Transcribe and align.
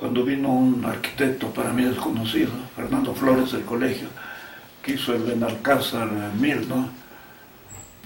cuando 0.00 0.24
vino 0.24 0.48
un 0.48 0.82
arquitecto 0.82 1.52
para 1.52 1.74
mí 1.74 1.84
desconocido, 1.84 2.50
Fernando 2.74 3.14
Flores 3.14 3.52
del 3.52 3.66
colegio, 3.66 4.08
que 4.82 4.92
hizo 4.92 5.14
el 5.14 5.24
Benalcázar 5.24 6.08
Mil, 6.40 6.66
¿no? 6.66 6.88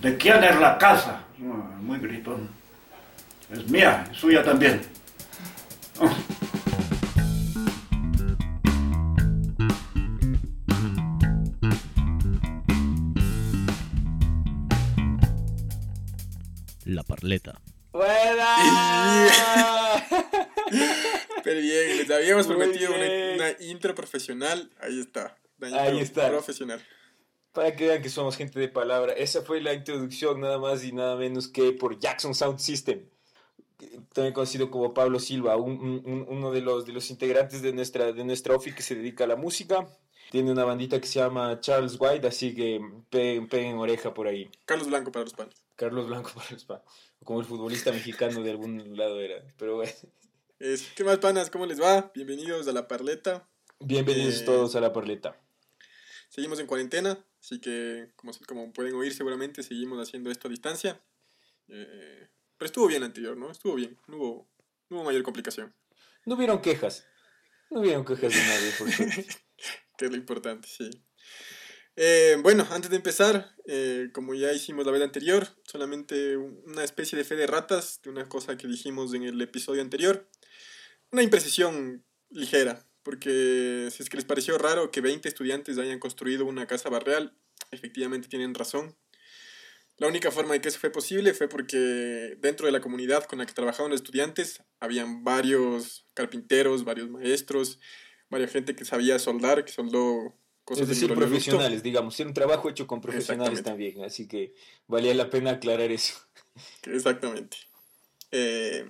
¿De 0.03 0.17
quién 0.17 0.43
es 0.43 0.59
la 0.59 0.77
casa? 0.77 1.21
Muy 1.39 2.01
gritón. 2.01 2.49
Es 3.49 3.71
mía, 3.71 4.09
es 4.11 4.19
suya 4.19 4.43
también. 4.43 4.81
La 16.87 17.05
Parleta. 17.05 17.55
¡Buena! 17.93 18.57
Pero 21.45 21.61
bien, 21.61 21.99
les 21.99 22.11
habíamos 22.11 22.47
prometido 22.47 22.93
una, 22.95 23.51
intro 23.61 23.95
profesional. 23.95 24.71
Ahí 24.81 24.99
está. 24.99 25.37
Ahí 25.61 26.01
está. 26.01 26.31
Profesional. 26.31 26.83
Para 27.53 27.77
que 27.77 27.87
vean 27.87 28.03
que 28.03 28.09
somos 28.09 28.37
gente 28.37 28.59
de 28.59 28.69
palabra. 28.69 29.13
Esa 29.13 29.43
fue 29.43 29.61
la 29.61 29.75
introducción 29.75 30.41
nada 30.41 30.59
más 30.59 30.83
y 30.83 30.93
nada 30.93 31.17
menos 31.17 31.47
que 31.47 31.73
por 31.73 31.99
Jackson 31.99 32.35
Sound 32.35 32.59
System. 32.59 33.05
También 34.15 34.33
conocido 34.33 34.71
como 34.71 34.95
Pablo 34.95 35.21
Silva, 35.21 35.57
uno 35.57 36.51
de 36.51 36.63
los, 36.63 36.87
de 36.87 36.93
los 36.93 37.11
integrantes 37.11 37.61
de 37.61 37.73
nuestra, 37.73 38.13
de 38.13 38.25
nuestra 38.25 38.55
OFI 38.55 38.73
que 38.73 38.83
se 38.83 38.95
dedica 38.95 39.25
a 39.25 39.27
la 39.27 39.37
música. 39.37 39.87
Tiene 40.31 40.51
una 40.51 40.65
bandita 40.65 41.01
que 41.01 41.07
se 41.07 41.21
llama 41.21 41.61
Charles 41.61 41.97
White, 42.01 42.27
así 42.27 42.55
que 42.55 42.81
peguen, 43.11 43.77
oreja 43.77 44.15
por 44.15 44.27
ahí. 44.27 44.51
Carlos 44.65 44.89
Blanco 44.89 45.13
para 45.13 45.25
los 45.25 45.35
panes. 45.35 45.55
Carlos 45.77 46.07
Blanco 46.09 46.31
para 46.35 46.51
los 46.51 46.65
panes. 46.65 46.83
Como 47.23 47.41
el 47.41 47.47
futbolista 47.47 47.93
mexicano 47.93 48.43
de 48.43 48.51
algún 48.51 48.97
lado 48.97 49.21
era. 49.21 49.45
Pero 49.59 49.77
bueno. 49.77 49.93
¿Qué 50.57 51.03
más, 51.03 51.19
panas? 51.19 51.51
¿Cómo 51.51 51.67
les 51.67 51.83
va? 51.83 52.13
Bienvenidos 52.15 52.69
a 52.69 52.73
La 52.73 52.87
Parleta. 52.87 53.49
Bienvenidos 53.81 54.41
eh, 54.41 54.45
todos 54.45 54.77
a 54.77 54.81
La 54.81 54.93
Parleta. 54.93 55.37
Seguimos 56.29 56.61
en 56.61 56.69
cuarentena, 56.69 57.19
así 57.41 57.61
que 57.61 58.13
como, 58.15 58.33
como 58.47 58.73
pueden 58.73 58.95
oír 58.95 59.13
seguramente 59.13 59.65
seguimos 59.65 60.01
haciendo 60.01 60.31
esto 60.31 60.47
a 60.47 60.53
distancia. 60.53 61.05
Eh, 61.67 62.29
pero 62.57 62.67
estuvo 62.67 62.87
bien 62.87 63.03
anterior, 63.03 63.37
¿no? 63.37 63.51
Estuvo 63.51 63.75
bien, 63.75 63.99
no 64.07 64.17
hubo, 64.17 64.49
no 64.91 64.99
hubo 64.99 65.05
mayor 65.05 65.25
complicación. 65.25 65.75
No 66.25 66.37
hubieron 66.37 66.63
quejas. 66.63 67.05
No 67.69 67.81
hubieron 67.81 68.05
quejas 68.05 68.33
de 68.33 68.39
nadie, 68.39 68.71
por 68.79 68.93
suerte. 68.93 69.27
que 69.99 70.05
es 70.05 70.11
lo 70.13 70.17
importante, 70.17 70.69
sí. 70.69 70.89
Eh, 71.97 72.37
bueno, 72.43 72.67
antes 72.71 72.91
de 72.91 72.97
empezar, 72.97 73.55
eh, 73.67 74.09
como 74.13 74.35
ya 74.35 74.53
hicimos 74.53 74.85
la 74.85 74.91
vez 74.91 75.03
anterior, 75.03 75.47
solamente 75.65 76.37
una 76.37 76.83
especie 76.83 77.17
de 77.17 77.25
fe 77.25 77.37
de 77.37 77.47
ratas 77.47 78.01
de 78.03 78.11
una 78.11 78.29
cosa 78.29 78.57
que 78.57 78.67
dijimos 78.67 79.15
en 79.15 79.23
el 79.23 79.41
episodio 79.41 79.81
anterior. 79.81 80.29
Una 81.13 81.23
imprecisión 81.23 82.05
ligera, 82.31 82.85
porque 83.05 83.89
si 83.93 84.03
es 84.03 84.11
que 84.11 84.17
les 84.17 84.27
pareció 84.27 84.59
raro 84.59 84.91
que 84.91 85.01
20 85.01 85.29
estudiantes 85.29 85.79
hayan 85.79 86.01
construido 86.01 86.45
una 86.47 86.67
casa 86.67 86.89
barrial, 86.91 87.37
efectivamente 87.71 88.29
tienen 88.29 88.55
razón. 88.55 88.97
La 89.97 90.09
única 90.09 90.33
forma 90.33 90.55
de 90.55 90.61
que 90.61 90.69
eso 90.71 90.81
fue 90.81 90.91
posible 90.91 91.35
fue 91.35 91.49
porque 91.49 92.37
dentro 92.41 92.67
de 92.67 92.73
la 92.73 92.81
comunidad 92.81 93.25
con 93.25 93.39
la 93.39 93.47
que 93.47 93.53
trabajaban 93.53 93.93
los 93.93 94.01
estudiantes 94.01 94.65
habían 94.81 95.23
varios 95.23 96.09
carpinteros, 96.15 96.83
varios 96.83 97.09
maestros, 97.09 97.79
varias 98.29 98.51
gente 98.51 98.75
que 98.75 98.85
sabía 98.85 99.21
soldar, 99.21 99.65
que 99.65 99.71
soldó 99.71 100.35
cosas 100.65 100.83
Es 100.83 100.89
decir, 100.89 101.15
profesionales, 101.15 101.83
digamos, 101.83 102.19
era 102.19 102.29
un 102.29 102.35
trabajo 102.35 102.69
hecho 102.69 102.87
con 102.87 103.01
profesionales 103.01 103.63
también, 103.63 104.03
así 104.03 104.27
que 104.27 104.55
valía 104.87 105.15
la 105.15 105.31
pena 105.31 105.53
aclarar 105.53 105.91
eso. 105.91 106.15
Exactamente. 106.85 107.57
Eh, 108.31 108.85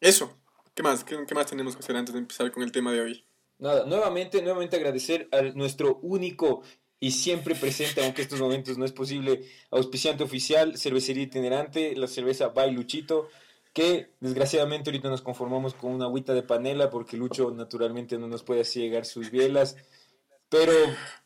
eso, 0.00 0.38
¿Qué 0.76 0.82
más? 0.82 1.04
¿Qué, 1.04 1.34
más 1.34 1.46
tenemos 1.46 1.74
que 1.74 1.80
hacer 1.80 1.96
antes 1.96 2.12
de 2.12 2.18
empezar 2.20 2.52
con 2.52 2.62
el 2.62 2.70
tema 2.70 2.92
de 2.92 3.00
hoy? 3.00 3.24
Nada, 3.58 3.86
nuevamente, 3.86 4.42
nuevamente 4.42 4.76
agradecer 4.76 5.26
a 5.32 5.40
nuestro 5.54 5.98
único 6.02 6.62
y 7.00 7.12
siempre 7.12 7.54
presente, 7.54 8.04
aunque 8.04 8.20
estos 8.20 8.40
momentos 8.40 8.76
no 8.76 8.84
es 8.84 8.92
posible, 8.92 9.48
auspiciante 9.70 10.22
oficial, 10.22 10.76
cervecería 10.76 11.22
itinerante, 11.22 11.96
la 11.96 12.06
cerveza 12.06 12.48
Bay 12.48 12.72
Luchito, 12.72 13.30
que 13.72 14.10
desgraciadamente 14.20 14.90
ahorita 14.90 15.08
nos 15.08 15.22
conformamos 15.22 15.72
con 15.72 15.92
una 15.92 16.04
agüita 16.04 16.34
de 16.34 16.42
panela 16.42 16.90
porque 16.90 17.16
Lucho 17.16 17.50
naturalmente 17.52 18.18
no 18.18 18.28
nos 18.28 18.42
puede 18.42 18.60
así 18.60 18.80
llegar 18.80 19.06
sus 19.06 19.30
bielas, 19.30 19.76
pero 20.48 20.72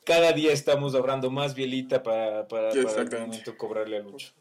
cada 0.04 0.32
día 0.32 0.52
estamos 0.52 0.94
ahorrando 0.94 1.30
más 1.30 1.54
bielita 1.54 2.02
para, 2.02 2.48
para, 2.48 2.70
para 2.70 3.02
el 3.02 3.20
momento 3.20 3.56
cobrarle 3.56 3.98
a 3.98 4.00
Lucho. 4.00 4.32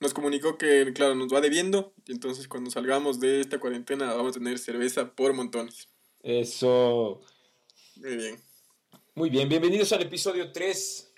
Nos 0.00 0.12
comunicó 0.12 0.58
que, 0.58 0.92
claro, 0.92 1.14
nos 1.14 1.32
va 1.32 1.40
debiendo, 1.40 1.94
y 2.06 2.12
entonces 2.12 2.48
cuando 2.48 2.70
salgamos 2.70 3.20
de 3.20 3.40
esta 3.40 3.58
cuarentena 3.58 4.12
vamos 4.14 4.36
a 4.36 4.38
tener 4.38 4.58
cerveza 4.58 5.14
por 5.14 5.32
montones. 5.32 5.88
Eso. 6.22 7.22
Muy 7.96 8.16
bien. 8.16 8.40
Muy 9.14 9.30
bien, 9.30 9.48
bienvenidos 9.48 9.92
al 9.92 10.02
episodio 10.02 10.50
3. 10.50 11.12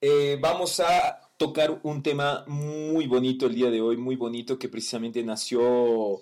Eh, 0.00 0.38
vamos 0.40 0.80
a 0.80 1.20
tocar 1.36 1.80
un 1.82 2.02
tema 2.02 2.44
muy 2.46 3.06
bonito 3.06 3.46
el 3.46 3.54
día 3.54 3.70
de 3.70 3.80
hoy, 3.80 3.96
muy 3.96 4.16
bonito 4.16 4.58
que 4.58 4.68
precisamente 4.68 5.22
nació 5.24 6.20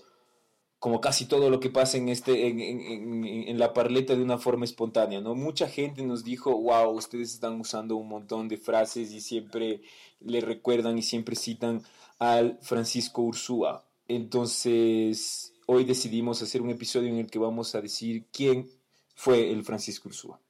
como 0.81 1.03
casi 1.03 1.27
todo 1.27 1.51
lo 1.51 1.61
que 1.61 1.69
pasa 1.69 1.99
en, 1.99 2.09
este, 2.09 2.49
en, 2.49 3.59
la 3.59 3.75
parleta 3.75 4.17
de 4.17 4.23
una 4.23 4.39
forma 4.39 4.65
espontánea, 4.65 5.21
¿no? 5.21 5.35
Mucha 5.35 5.69
gente 5.69 6.03
nos 6.03 6.25
dijo, 6.25 6.57
wow, 6.57 6.91
ustedes 6.91 7.35
están 7.35 7.61
usando 7.61 7.97
un 7.97 8.09
montón 8.09 8.49
de 8.49 8.57
frases 8.57 9.13
y 9.13 9.21
siempre 9.21 9.83
le 10.21 10.41
recuerdan 10.41 10.97
y 10.97 11.03
siempre 11.03 11.37
citan 11.37 11.83
al 12.19 12.59
Francisco 12.63 13.21
Ursúa. 13.21 13.85
Entonces, 14.09 15.53
hoy 15.67 15.85
decidimos 15.85 16.41
hacer 16.41 16.63
un 16.63 16.71
episodio 16.71 17.11
en 17.11 17.19
el 17.19 17.31
que 17.31 17.39
vamos 17.39 17.75
a 17.75 17.83
decir 17.83 18.25
quién 18.33 18.67
fue 19.15 19.53
el 19.53 19.63
Francisco 19.65 20.09
Ursúa. 20.09 20.41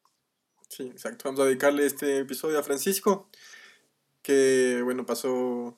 Sí, 0.69 0.85
exacto. 0.85 1.25
Vamos 1.25 1.41
a 1.41 1.47
dedicarle 1.47 1.87
este 1.87 2.21
episodio 2.21 2.61
a 2.61 2.63
Francisco 2.63 3.29
que 4.23 4.81
bueno, 4.85 5.05
pasó, 5.05 5.77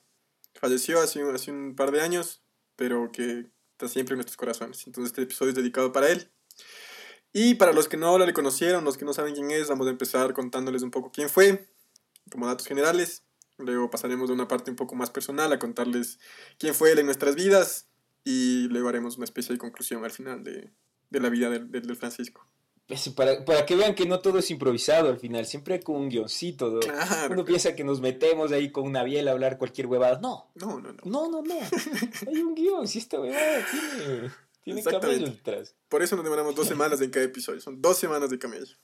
falleció 0.55 1.01
hace, 1.01 1.23
hace 1.23 1.51
un 1.51 1.75
par 1.75 1.91
de 1.91 2.03
años, 2.03 2.43
pero 2.77 3.11
que 3.13 3.47
está 3.85 3.93
siempre 3.93 4.15
en 4.15 4.19
nuestros 4.19 4.37
corazones. 4.37 4.87
Entonces 4.87 5.11
este 5.11 5.23
episodio 5.23 5.51
es 5.51 5.57
dedicado 5.57 5.93
para 5.93 6.09
él. 6.09 6.31
Y 7.33 7.55
para 7.55 7.73
los 7.73 7.89
que 7.89 7.97
no 7.97 8.17
le 8.19 8.33
conocieron, 8.33 8.85
los 8.85 8.97
que 8.97 9.05
no 9.05 9.13
saben 9.13 9.35
quién 9.35 9.51
es, 9.51 9.69
vamos 9.69 9.87
a 9.87 9.91
empezar 9.91 10.33
contándoles 10.35 10.83
un 10.83 10.91
poco 10.91 11.11
quién 11.11 11.29
fue, 11.29 11.67
como 12.31 12.47
datos 12.47 12.67
generales. 12.67 13.25
Luego 13.59 13.91
pasaremos 13.91 14.29
de 14.29 14.35
una 14.35 14.49
parte 14.49 14.71
un 14.71 14.77
poco 14.77 14.95
más 14.95 15.11
personal 15.11 15.53
a 15.53 15.59
contarles 15.59 16.19
quién 16.59 16.75
fue 16.75 16.93
él 16.93 16.99
en 16.99 17.07
nuestras 17.07 17.35
vidas 17.35 17.89
y 18.25 18.69
luego 18.69 18.89
haremos 18.89 19.17
una 19.17 19.25
especie 19.25 19.53
de 19.53 19.59
conclusión 19.59 20.05
al 20.05 20.11
final 20.11 20.45
de, 20.45 20.71
de 21.11 21.21
la 21.21 21.29
vida 21.29 21.51
del, 21.51 21.71
del 21.71 21.97
Francisco 21.97 22.47
para, 23.15 23.45
para, 23.45 23.67
que 23.67 23.77
vean 23.77 23.95
que 23.95 24.07
no 24.07 24.21
todo 24.21 24.39
es 24.39 24.51
improvisado 24.51 25.09
al 25.09 25.19
final, 25.19 25.47
siempre 25.47 25.75
hay 25.75 25.81
como 25.81 25.99
un 25.99 26.09
guioncito. 26.09 26.81
Uno 27.31 27.45
piensa 27.45 27.75
que 27.75 27.85
nos 27.85 28.01
metemos 28.01 28.53
ahí 28.53 28.71
con 28.71 28.85
una 28.85 29.03
biela 29.03 29.31
a 29.31 29.35
hablar 29.35 29.59
cualquier 29.59 29.87
huevada. 29.87 30.21
No. 30.21 30.51
No, 30.55 30.81
no, 30.81 30.93
no. 30.93 31.01
No, 31.05 31.31
no, 31.31 31.43
no. 31.43 31.55
hay 32.27 32.43
un 32.43 32.55
guion, 32.55 32.89
si 32.89 32.99
esta 32.99 33.21
huevada 33.21 33.65
tiene, 33.71 34.31
tiene 34.65 34.83
camello 34.83 35.27
detrás. 35.27 35.75
Por 35.89 36.03
eso 36.03 36.17
nos 36.17 36.25
demoramos 36.25 36.55
dos 36.55 36.67
semanas 36.67 37.01
en 37.01 37.11
cada 37.11 37.27
episodio, 37.27 37.61
son 37.61 37.81
dos 37.81 37.99
semanas 37.99 38.31
de 38.31 38.39
camello. 38.39 38.77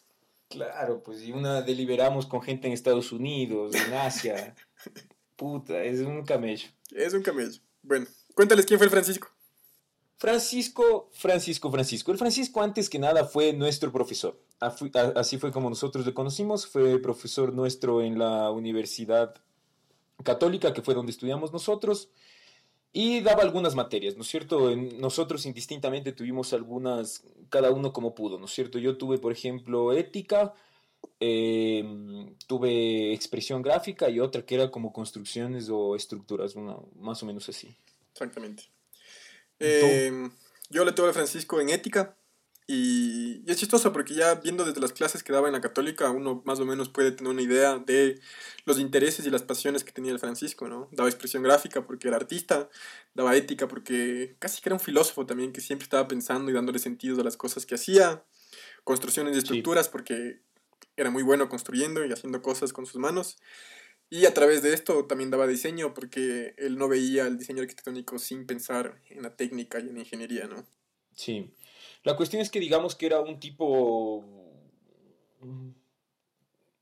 Claro, 0.49 1.03
pues 1.03 1.23
y 1.23 1.33
una 1.33 1.61
deliberamos 1.61 2.27
con 2.27 2.43
gente 2.43 2.67
en 2.67 2.73
Estados 2.73 3.13
Unidos, 3.13 3.75
en 3.75 3.93
Asia. 3.93 4.55
Puta, 5.37 5.83
es 5.85 6.01
un 6.01 6.25
camello. 6.25 6.69
Es 6.91 7.13
un 7.15 7.23
camello. 7.23 7.61
Bueno, 7.83 8.07
cuéntales 8.35 8.65
quién 8.65 8.79
fue 8.79 8.87
el 8.87 8.91
Francisco. 8.91 9.29
Francisco, 10.19 11.09
Francisco, 11.13 11.71
Francisco. 11.71 12.11
El 12.11 12.19
Francisco 12.19 12.61
antes 12.61 12.91
que 12.91 12.99
nada 12.99 13.25
fue 13.25 13.53
nuestro 13.53 13.93
profesor. 13.93 14.37
Así 14.61 15.39
fue 15.39 15.53
como 15.53 15.71
nosotros 15.71 16.05
le 16.05 16.13
conocimos. 16.13 16.67
Fue 16.67 16.99
profesor 16.99 17.53
nuestro 17.53 18.03
en 18.03 18.19
la 18.19 18.51
Universidad 18.51 19.37
Católica, 20.25 20.73
que 20.73 20.83
fue 20.83 20.95
donde 20.95 21.13
estudiamos 21.13 21.53
nosotros. 21.53 22.11
Y 22.93 23.21
daba 23.21 23.43
algunas 23.43 23.77
materias, 23.77 24.17
¿no 24.17 24.23
es 24.23 24.29
cierto? 24.29 24.75
nosotros 24.75 25.47
indistintamente 25.47 26.13
tuvimos 26.13 26.53
algunas, 26.53 27.23
cada 27.51 27.71
uno 27.71 27.93
como 27.93 28.15
pudo, 28.15 28.39
¿no 28.39 28.47
es 28.47 28.53
cierto? 28.53 28.79
Yo 28.79 28.97
tuve, 28.97 29.19
por 29.19 29.31
ejemplo, 29.31 29.93
ética, 29.93 30.55
em, 31.21 32.35
tuve 32.47 33.13
expresión 33.13 33.61
gráfica 33.63 34.09
y 34.09 34.19
otra 34.21 34.43
que 34.43 34.55
era 34.55 34.71
como 34.71 34.93
construcciones 34.93 35.69
o 35.69 35.95
estructuras, 35.95 36.57
una, 36.57 36.77
más 36.97 37.23
o 37.23 37.27
menos 37.27 37.49
así. 37.49 37.69
Exactamente. 38.13 38.65
Eh, 39.61 40.31
yo 40.71 40.85
le 40.85 40.93
tuve 40.93 41.11
a 41.11 41.13
Francisco 41.13 41.61
en 41.61 41.71
ética 41.71 42.17
y, 42.71 43.51
es 43.51 43.57
chistoso 43.57 43.95
porque 43.95 44.13
ya 44.13 44.35
viendo 44.35 44.67
desde 44.67 44.81
las 44.81 44.93
clases 44.93 45.23
que 45.23 45.33
daba 45.33 45.49
en 45.49 45.55
la 45.55 45.63
católica, 45.63 46.11
uno 46.11 46.43
más 46.45 46.61
o 46.61 46.67
menos 46.67 46.91
puede 46.91 47.13
tener 47.13 47.33
una 47.33 47.41
idea 47.41 47.79
de 47.79 48.21
los 48.67 48.79
intereses 48.79 49.27
y 49.27 49.31
las 49.31 49.43
pasiones 49.43 49.85
que 49.85 49.93
tenía 49.93 50.13
el 50.13 50.19
Francisco, 50.19 50.69
¿no? 50.69 50.87
Daba 50.93 51.09
expresión 51.09 51.43
gráfica 51.43 51.87
porque 51.87 52.09
era 52.09 52.19
artista, 52.19 52.69
daba 53.15 53.35
ética 53.35 53.69
porque 53.69 54.37
casi 54.39 54.61
que 54.61 54.69
era 54.69 54.75
un 54.75 54.81
filósofo 54.81 55.25
también 55.25 55.53
que 55.53 55.63
siempre 55.63 55.85
estaba 55.85 56.07
pensando 56.07 56.51
y 56.51 56.55
dándole 56.55 56.79
sentido 56.79 57.19
a 57.19 57.25
las 57.25 57.39
cosas 57.39 57.65
que 57.65 57.75
hacía, 57.75 58.23
construcciones 58.85 59.33
de 59.33 59.39
estructuras 59.39 59.89
porque 59.89 60.43
era 60.95 61.11
muy 61.11 61.23
bueno 61.23 61.49
construyendo 61.49 62.05
y 62.05 62.13
haciendo 62.13 62.43
cosas 62.43 62.75
con 62.75 62.85
sus 62.85 63.01
manos. 63.01 63.39
Y 64.11 64.25
a 64.25 64.33
través 64.33 64.63
de 64.63 64.73
esto 64.73 65.05
también 65.05 65.31
daba 65.31 65.47
diseño, 65.47 65.93
porque 65.93 66.55
él 66.57 66.79
no 66.79 66.89
veía 66.89 67.27
el 67.27 67.39
diseño 67.39 67.63
arquitectónico 67.63 68.19
sin 68.19 68.47
pensar 68.47 69.03
en 69.11 69.23
la 69.23 69.37
técnica 69.37 69.79
y 69.79 69.89
en 69.89 69.95
la 69.95 70.01
ingeniería, 70.01 70.47
¿no? 70.47 70.65
Sí. 71.15 71.51
La 72.05 72.17
cuestión 72.17 72.41
es 72.41 72.49
que 72.49 72.61
digamos 72.61 72.95
que 72.95 73.07
era 73.07 73.21
un 73.21 73.39
tipo, 73.39 74.25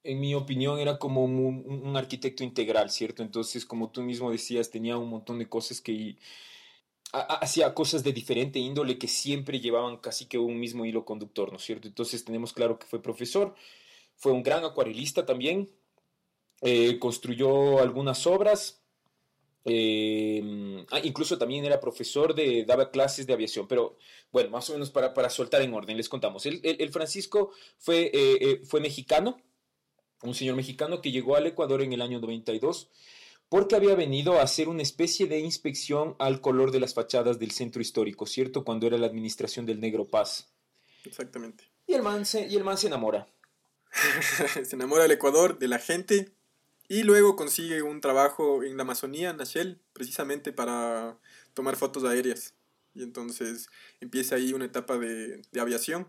en 0.04 0.20
mi 0.20 0.34
opinión, 0.34 0.78
era 0.78 0.98
como 0.98 1.24
un, 1.24 1.64
un 1.66 1.96
arquitecto 1.96 2.44
integral, 2.44 2.90
¿cierto? 2.90 3.22
Entonces, 3.22 3.66
como 3.66 3.90
tú 3.90 4.02
mismo 4.02 4.30
decías, 4.30 4.70
tenía 4.70 4.96
un 4.96 5.08
montón 5.08 5.38
de 5.40 5.48
cosas 5.48 5.80
que 5.80 6.16
hacía 7.12 7.74
cosas 7.74 8.02
de 8.02 8.12
diferente 8.12 8.58
índole 8.58 8.98
que 8.98 9.08
siempre 9.08 9.60
llevaban 9.60 9.98
casi 9.98 10.26
que 10.26 10.38
un 10.38 10.58
mismo 10.58 10.84
hilo 10.84 11.04
conductor, 11.04 11.50
¿no 11.50 11.56
es 11.56 11.64
cierto? 11.64 11.88
Entonces 11.88 12.24
tenemos 12.24 12.52
claro 12.52 12.78
que 12.78 12.86
fue 12.86 13.02
profesor, 13.02 13.54
fue 14.16 14.32
un 14.32 14.42
gran 14.42 14.64
acuarelista 14.64 15.24
también, 15.24 15.70
eh, 16.60 16.98
construyó 16.98 17.80
algunas 17.80 18.26
obras, 18.26 18.82
eh, 19.64 20.84
ah, 20.90 21.00
incluso 21.02 21.36
también 21.38 21.64
era 21.64 21.80
profesor 21.80 22.34
de, 22.34 22.64
daba 22.64 22.90
clases 22.90 23.26
de 23.26 23.32
aviación, 23.32 23.66
pero 23.66 23.98
bueno, 24.30 24.50
más 24.50 24.70
o 24.70 24.74
menos 24.74 24.90
para, 24.90 25.12
para 25.12 25.28
soltar 25.28 25.62
en 25.62 25.74
orden, 25.74 25.96
les 25.96 26.08
contamos. 26.08 26.46
El, 26.46 26.60
el, 26.62 26.90
Francisco 26.90 27.50
fue, 27.78 28.10
eh, 28.12 28.62
fue 28.64 28.80
mexicano, 28.80 29.38
un 30.22 30.34
señor 30.34 30.56
mexicano 30.56 31.00
que 31.00 31.10
llegó 31.10 31.36
al 31.36 31.46
Ecuador 31.46 31.82
en 31.82 31.92
el 31.92 32.02
año 32.02 32.20
92 32.20 32.90
porque 33.48 33.76
había 33.76 33.94
venido 33.94 34.38
a 34.38 34.42
hacer 34.42 34.68
una 34.68 34.82
especie 34.82 35.26
de 35.26 35.38
inspección 35.38 36.16
al 36.18 36.40
color 36.40 36.72
de 36.72 36.80
las 36.80 36.94
fachadas 36.94 37.38
del 37.38 37.52
centro 37.52 37.80
histórico, 37.80 38.26
¿cierto? 38.26 38.64
Cuando 38.64 38.86
era 38.86 38.98
la 38.98 39.06
administración 39.06 39.66
del 39.66 39.80
Negro 39.80 40.08
Paz. 40.08 40.52
Exactamente. 41.04 41.64
Y 41.86 41.94
el 41.94 42.02
man 42.02 42.26
se, 42.26 42.46
y 42.48 42.56
el 42.56 42.64
man 42.64 42.76
se 42.76 42.88
enamora. 42.88 43.28
se 44.64 44.74
enamora 44.74 45.04
del 45.04 45.12
Ecuador, 45.12 45.58
de 45.58 45.68
la 45.68 45.78
gente, 45.78 46.32
y 46.88 47.02
luego 47.02 47.36
consigue 47.36 47.82
un 47.82 48.00
trabajo 48.00 48.62
en 48.62 48.76
la 48.76 48.82
Amazonía, 48.82 49.30
en 49.30 49.38
Shell, 49.38 49.80
precisamente 49.92 50.52
para 50.52 51.18
tomar 51.54 51.76
fotos 51.76 52.04
aéreas. 52.04 52.54
Y 52.94 53.02
entonces 53.02 53.68
empieza 54.00 54.36
ahí 54.36 54.52
una 54.52 54.64
etapa 54.64 54.96
de, 54.96 55.42
de 55.50 55.60
aviación. 55.60 56.08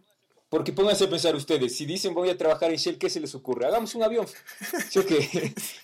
Porque 0.50 0.72
pónganse 0.72 1.04
a 1.04 1.10
pensar 1.10 1.36
ustedes, 1.36 1.76
si 1.76 1.86
dicen 1.86 2.14
voy 2.14 2.30
a 2.30 2.38
trabajar 2.38 2.72
en 2.72 2.78
Shell, 2.78 2.98
¿qué 2.98 3.10
se 3.10 3.20
les 3.20 3.36
ocurre? 3.36 3.66
Hagamos 3.66 3.94
un 3.96 4.04
avión. 4.04 4.26
¿Sí 4.90 5.02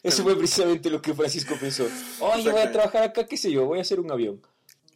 Eso 0.04 0.24
fue 0.24 0.38
precisamente 0.38 0.90
lo 0.90 1.02
que 1.02 1.14
Francisco 1.14 1.56
pensó. 1.60 1.86
Oye, 2.20 2.50
voy 2.50 2.62
a 2.62 2.72
trabajar 2.72 3.04
acá, 3.04 3.26
qué 3.26 3.36
sé 3.36 3.52
yo, 3.52 3.66
voy 3.66 3.80
a 3.80 3.82
hacer 3.82 4.00
un 4.00 4.10
avión. 4.12 4.42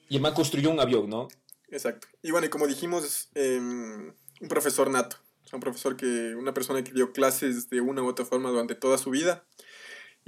Y 0.08 0.16
además 0.16 0.34
construyó 0.34 0.70
un 0.70 0.80
avión, 0.80 1.10
¿no? 1.10 1.28
Exacto. 1.70 2.08
Y 2.22 2.32
bueno, 2.32 2.48
y 2.48 2.50
como 2.50 2.66
dijimos, 2.66 3.30
eh, 3.36 3.60
un 3.60 4.48
profesor 4.48 4.90
nato. 4.90 5.18
O 5.44 5.50
sea, 5.50 5.58
un 5.58 5.62
profesor 5.62 5.98
que, 5.98 6.36
una 6.36 6.54
persona 6.54 6.82
que 6.82 6.94
dio 6.94 7.12
clases 7.12 7.70
de 7.70 7.82
una 7.82 8.04
u 8.04 8.08
otra 8.08 8.26
forma 8.26 8.50
durante 8.50 8.76
toda 8.76 8.98
su 8.98 9.10
vida 9.10 9.46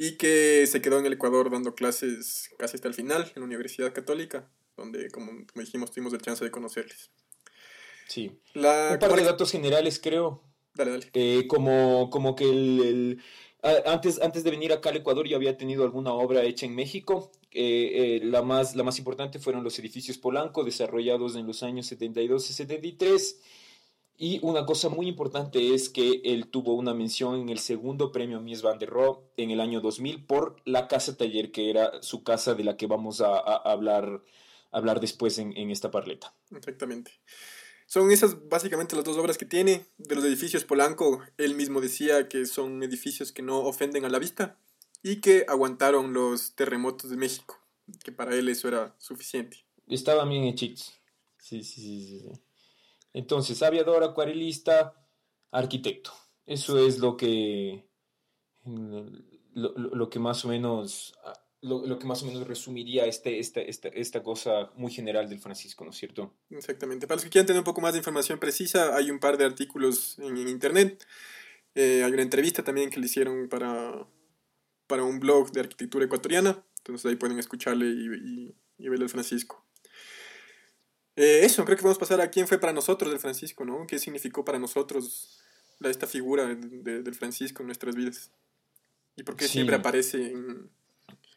y 0.02 0.16
que 0.16 0.66
se 0.66 0.82
quedó 0.82 0.98
en 0.98 1.06
el 1.06 1.14
Ecuador 1.14 1.52
dando 1.52 1.76
clases 1.76 2.52
casi 2.58 2.78
hasta 2.78 2.88
el 2.88 2.94
final 2.94 3.30
en 3.36 3.42
la 3.42 3.46
Universidad 3.46 3.92
Católica, 3.92 4.50
donde, 4.78 5.12
como, 5.12 5.28
como 5.28 5.62
dijimos, 5.62 5.92
tuvimos 5.92 6.14
la 6.14 6.20
chance 6.20 6.42
de 6.42 6.52
conocerles. 6.52 7.12
Sí. 8.08 8.32
La, 8.54 8.92
Un 8.94 9.00
par 9.00 9.14
de 9.14 9.26
datos 9.26 9.52
generales, 9.52 10.00
creo. 10.02 10.42
Dale, 10.74 10.92
dale. 10.92 11.10
Eh, 11.14 11.48
como, 11.48 12.10
como 12.10 12.34
que 12.38 12.46
el, 12.46 13.22
antes, 13.62 14.22
antes 14.22 14.46
de 14.46 14.52
venir 14.52 14.72
acá 14.72 14.90
al 14.90 14.96
Ecuador 14.96 15.28
ya 15.28 15.36
había 15.36 15.58
tenido 15.58 15.84
alguna 15.84 16.14
obra 16.14 16.44
hecha 16.44 16.66
en 16.66 16.76
México. 16.76 17.34
Eh, 17.52 18.22
eh, 18.22 18.22
la, 18.24 18.42
más, 18.42 18.78
la 18.78 18.84
más 18.84 19.00
importante 19.00 19.38
fueron 19.38 19.66
los 19.66 19.78
edificios 19.80 20.18
Polanco, 20.18 20.64
desarrollados 20.64 21.36
en 21.36 21.46
los 21.46 21.62
años 21.62 21.88
72 21.88 22.50
y 22.50 22.54
73. 22.54 23.42
Y 24.22 24.42
una 24.44 24.66
cosa 24.66 24.90
muy 24.90 25.08
importante 25.08 25.74
es 25.74 25.88
que 25.88 26.20
él 26.26 26.48
tuvo 26.48 26.74
una 26.74 26.94
mención 26.94 27.40
en 27.40 27.48
el 27.48 27.58
segundo 27.58 28.12
premio 28.12 28.42
Mies 28.42 28.62
van 28.62 28.78
der 28.78 28.90
Rohe 28.90 29.22
en 29.38 29.50
el 29.50 29.62
año 29.62 29.80
2000 29.80 30.26
por 30.26 30.58
la 30.66 30.90
casa 30.90 31.16
taller, 31.16 31.54
que 31.54 31.70
era 31.70 32.04
su 32.04 32.22
casa 32.22 32.54
de 32.54 32.66
la 32.66 32.76
que 32.76 32.86
vamos 32.86 33.22
a, 33.22 33.38
hablar, 33.38 34.22
hablar 34.72 35.00
después 35.00 35.40
en, 35.40 35.56
en 35.56 35.72
esta 35.72 35.90
parleta. 35.90 36.36
Exactamente. 36.52 37.14
Son 37.86 38.12
esas 38.12 38.50
básicamente 38.50 38.98
las 38.98 39.06
dos 39.06 39.16
obras 39.16 39.38
que 39.38 39.46
tiene. 39.46 39.86
De 39.98 40.16
los 40.16 40.26
edificios 40.26 40.66
Polanco, 40.66 41.22
él 41.38 41.56
mismo 41.56 41.80
decía 41.80 42.28
que 42.28 42.46
son 42.46 42.84
edificios 42.84 43.32
que 43.32 43.42
no 43.42 43.60
ofenden 43.60 44.04
a 44.04 44.10
la 44.10 44.20
vista 44.20 44.60
y 45.02 45.22
que 45.22 45.46
aguantaron 45.48 46.12
los 46.12 46.56
terremotos 46.56 47.10
de 47.10 47.16
México, 47.16 47.58
que 48.04 48.12
para 48.12 48.36
él 48.36 48.50
eso 48.50 48.68
era 48.68 48.94
suficiente. 48.98 49.66
Estaban 49.88 50.28
bien 50.28 50.44
hechitos. 50.44 50.94
Sí, 51.38 51.64
sí, 51.64 51.82
sí, 51.82 52.20
sí. 52.20 52.49
Entonces, 53.14 53.62
aviador, 53.64 54.04
acuarelista, 54.04 54.94
arquitecto. 55.52 56.12
Eso 56.46 56.78
es 56.78 57.00
lo 57.00 57.16
que, 57.18 57.88
lo, 58.66 59.74
lo 59.74 60.10
que 60.10 60.20
más 60.20 60.46
o 60.46 60.48
menos 60.48 61.14
lo, 61.62 61.86
lo, 61.86 62.00
que 62.00 62.06
más 62.06 62.24
o 62.24 62.26
menos 62.26 62.48
resumiría 62.48 63.06
este, 63.06 63.40
esta, 63.40 63.62
esta, 63.62 63.90
esta 63.90 64.24
cosa 64.24 64.72
muy 64.76 64.92
general 64.92 65.28
del 65.28 65.40
Francisco, 65.40 65.84
¿no 65.84 65.92
es 65.92 65.98
cierto? 65.98 66.34
Exactamente. 66.50 67.06
Para 67.06 67.18
los 67.18 67.24
que 67.24 67.30
quieran 67.30 67.48
tener 67.48 67.60
un 67.60 67.66
poco 67.66 67.82
más 67.82 67.94
de 67.94 68.00
información 68.00 68.40
precisa, 68.40 68.96
hay 68.96 69.12
un 69.12 69.20
par 69.20 69.38
de 69.38 69.46
artículos 69.46 70.18
en, 70.20 70.38
en 70.38 70.48
internet. 70.48 71.06
Eh, 71.76 72.04
hay 72.04 72.12
una 72.12 72.22
entrevista 72.22 72.64
también 72.64 72.90
que 72.90 73.00
le 73.00 73.08
hicieron 73.08 73.50
para, 73.50 74.08
para 74.88 75.04
un 75.04 75.20
blog 75.20 75.52
de 75.52 75.62
arquitectura 75.62 76.06
ecuatoriana. 76.06 76.64
Entonces 76.78 77.06
ahí 77.06 77.18
pueden 77.18 77.40
escucharle 77.40 77.88
y, 77.88 78.06
y, 78.06 78.56
y 78.78 78.90
verle 78.90 79.06
al 79.06 79.10
Francisco. 79.10 79.66
Eh, 81.20 81.44
eso, 81.44 81.66
creo 81.66 81.78
que 81.78 81.84
vamos 81.84 81.98
a 81.98 82.00
pasar 82.00 82.22
a 82.22 82.32
quién 82.32 82.48
fue 82.48 82.60
para 82.60 82.72
nosotros 82.72 83.12
el 83.12 83.20
Francisco, 83.20 83.66
¿no? 83.66 83.86
¿Qué 83.86 84.00
significó 84.00 84.46
para 84.46 84.58
nosotros 84.58 85.42
la, 85.80 85.90
esta 85.90 86.08
figura 86.08 86.46
de, 86.46 86.56
de, 86.56 87.04
del 87.04 87.14
Francisco 87.14 87.62
en 87.62 87.68
nuestras 87.68 87.94
vidas? 87.94 88.32
¿Y 89.18 89.24
por 89.24 89.36
qué 89.36 89.46
sí. 89.46 89.52
siempre 89.52 89.76
aparece 89.76 90.32
en, 90.32 90.70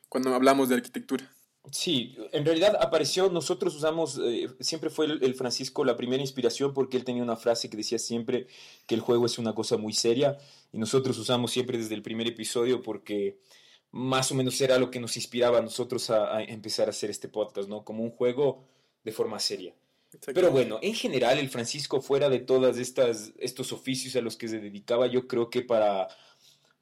cuando 0.09 0.35
hablamos 0.35 0.69
de 0.69 0.77
arquitectura. 0.77 1.29
Sí, 1.73 2.15
en 2.33 2.45
realidad 2.45 2.77
apareció, 2.81 3.29
nosotros 3.29 3.75
usamos, 3.75 4.21
eh, 4.23 4.47
siempre 4.61 4.89
fue 4.89 5.07
el, 5.07 5.25
el, 5.25 5.35
Francisco 5.35 5.85
la 5.85 5.97
primera 5.97 6.23
inspiración 6.23 6.75
porque 6.75 6.97
él 6.97 7.05
tenía 7.05 7.23
una 7.25 7.37
frase 7.37 7.69
que 7.69 7.77
decía 7.77 7.99
siempre 7.99 8.47
que 8.87 8.95
el 8.95 9.01
juego 9.01 9.27
es 9.27 9.39
una 9.39 9.55
cosa 9.55 9.79
muy 9.79 9.95
seria 9.95 10.37
y 10.71 10.79
nosotros 10.79 11.19
usamos 11.19 11.51
siempre 11.51 11.79
desde 11.79 11.95
el 11.95 12.03
primer 12.03 12.29
episodio 12.29 12.83
porque 12.83 13.39
más 13.91 14.31
o 14.31 14.35
menos 14.35 14.61
era 14.61 14.79
lo 14.79 14.91
que 14.91 15.01
nos 15.01 15.17
inspiraba 15.17 15.59
a 15.59 15.63
nosotros 15.63 16.11
a, 16.11 16.37
a 16.37 16.43
empezar 16.43 16.89
a 16.89 16.91
hacer 16.91 17.09
este 17.09 17.29
podcast, 17.29 17.69
¿no? 17.69 17.83
Como 17.83 18.05
un 18.05 18.11
juego 18.11 18.69
de 19.05 19.13
forma 19.13 19.39
seria. 19.39 19.75
Pero 20.27 20.51
bueno, 20.51 20.79
en 20.83 20.95
general 20.95 21.39
el 21.39 21.49
Francisco 21.49 22.03
fuera 22.03 22.29
de 22.29 22.41
todas 22.41 22.77
estas 22.77 23.33
estos 23.39 23.73
oficios 23.73 24.15
a 24.17 24.21
los 24.21 24.37
que 24.37 24.49
se 24.49 24.61
dedicaba, 24.61 25.07
yo 25.07 25.27
creo 25.27 25.49
que 25.49 25.63
para 25.63 26.09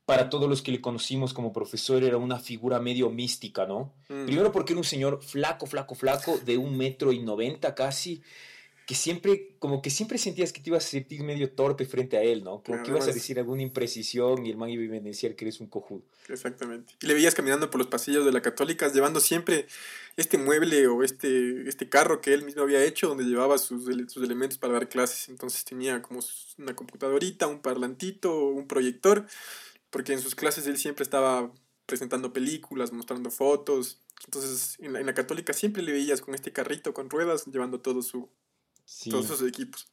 para 0.05 0.29
todos 0.29 0.49
los 0.49 0.61
que 0.61 0.73
le 0.73 0.81
conocimos 0.81 1.33
como 1.33 1.53
profesor 1.53 2.03
era 2.03 2.17
una 2.17 2.41
figura 2.41 2.81
medio 2.81 3.11
mística, 3.11 3.67
¿no? 3.67 3.95
Mm. 4.09 4.25
Primero 4.25 4.51
porque 4.51 4.73
era 4.73 4.81
un 4.81 4.85
señor 4.85 5.23
flaco, 5.23 5.67
flaco, 5.67 5.95
flaco, 5.95 6.39
de 6.39 6.57
un 6.59 6.77
metro 6.77 7.13
y 7.13 7.21
noventa 7.21 7.77
casi, 7.77 8.21
que 8.91 8.97
siempre, 8.97 9.55
como 9.61 9.83
que 9.83 9.89
siempre 9.89 10.19
sentías 10.19 10.53
que 10.53 10.61
te 10.61 10.69
ibas 10.69 10.85
a 10.85 10.89
sentir 10.89 11.23
medio 11.23 11.53
torpe 11.53 11.85
frente 11.85 12.17
a 12.17 12.23
él, 12.23 12.43
¿no? 12.43 12.61
Como 12.61 12.75
Además, 12.75 12.85
que 12.85 12.91
ibas 12.91 13.07
a 13.07 13.13
decir 13.13 13.39
alguna 13.39 13.63
imprecisión 13.63 14.45
y 14.45 14.51
el 14.51 14.57
man 14.57 14.69
iba 14.69 14.83
a 14.83 14.87
evidenciar 14.87 15.37
que 15.37 15.45
eres 15.45 15.61
un 15.61 15.69
cojudo. 15.69 16.03
Exactamente. 16.29 16.95
Y 17.01 17.07
le 17.07 17.15
veías 17.15 17.37
caminando 17.37 17.71
por 17.71 17.79
los 17.79 17.87
pasillos 17.87 18.25
de 18.25 18.33
la 18.33 18.43
Católica, 18.43 18.93
llevando 18.93 19.21
siempre 19.21 19.69
este 20.17 20.39
mueble 20.39 20.89
o 20.89 21.05
este, 21.05 21.69
este 21.69 21.89
carro 21.89 22.21
que 22.21 22.35
él 22.35 22.45
mismo 22.45 22.63
había 22.63 22.83
hecho, 22.83 23.07
donde 23.07 23.23
llevaba 23.23 23.59
sus, 23.59 23.85
sus 24.09 24.25
elementos 24.25 24.59
para 24.59 24.73
dar 24.73 24.89
clases. 24.89 25.29
Entonces 25.29 25.65
tenía 25.65 26.03
como 26.03 26.19
una 26.59 26.75
computadorita, 26.75 27.47
un 27.47 27.63
parlantito, 27.63 28.49
un 28.49 28.67
proyector 28.67 29.25
porque 29.91 30.15
en 30.15 30.21
sus 30.21 30.35
clases 30.35 30.67
él 30.67 30.79
siempre 30.79 31.05
estaba 31.05 31.53
presentando 31.87 32.33
películas, 32.33 32.91
mostrando 32.93 33.31
fotos. 33.31 34.01
Entonces, 34.25 34.79
en 34.81 34.95
la, 34.95 34.99
en 35.01 35.07
la 35.07 35.15
católica 35.15 35.53
siempre 35.53 35.81
le 35.81 35.93
veías 35.93 36.21
con 36.21 36.35
este 36.35 36.53
carrito 36.53 36.93
con 36.93 37.09
ruedas 37.09 37.47
llevando 37.47 37.81
todo 37.81 38.03
su, 38.03 38.29
sí. 38.91 39.11
todos 39.11 39.27
sus 39.27 39.43
equipos. 39.43 39.87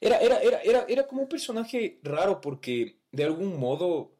Era, 0.00 0.18
era, 0.18 0.38
era, 0.40 0.60
era, 0.62 0.86
era 0.88 1.06
como 1.06 1.22
un 1.22 1.28
personaje 1.28 1.98
raro 2.02 2.40
porque 2.40 2.98
de 3.10 3.24
algún 3.24 3.58
modo 3.58 4.16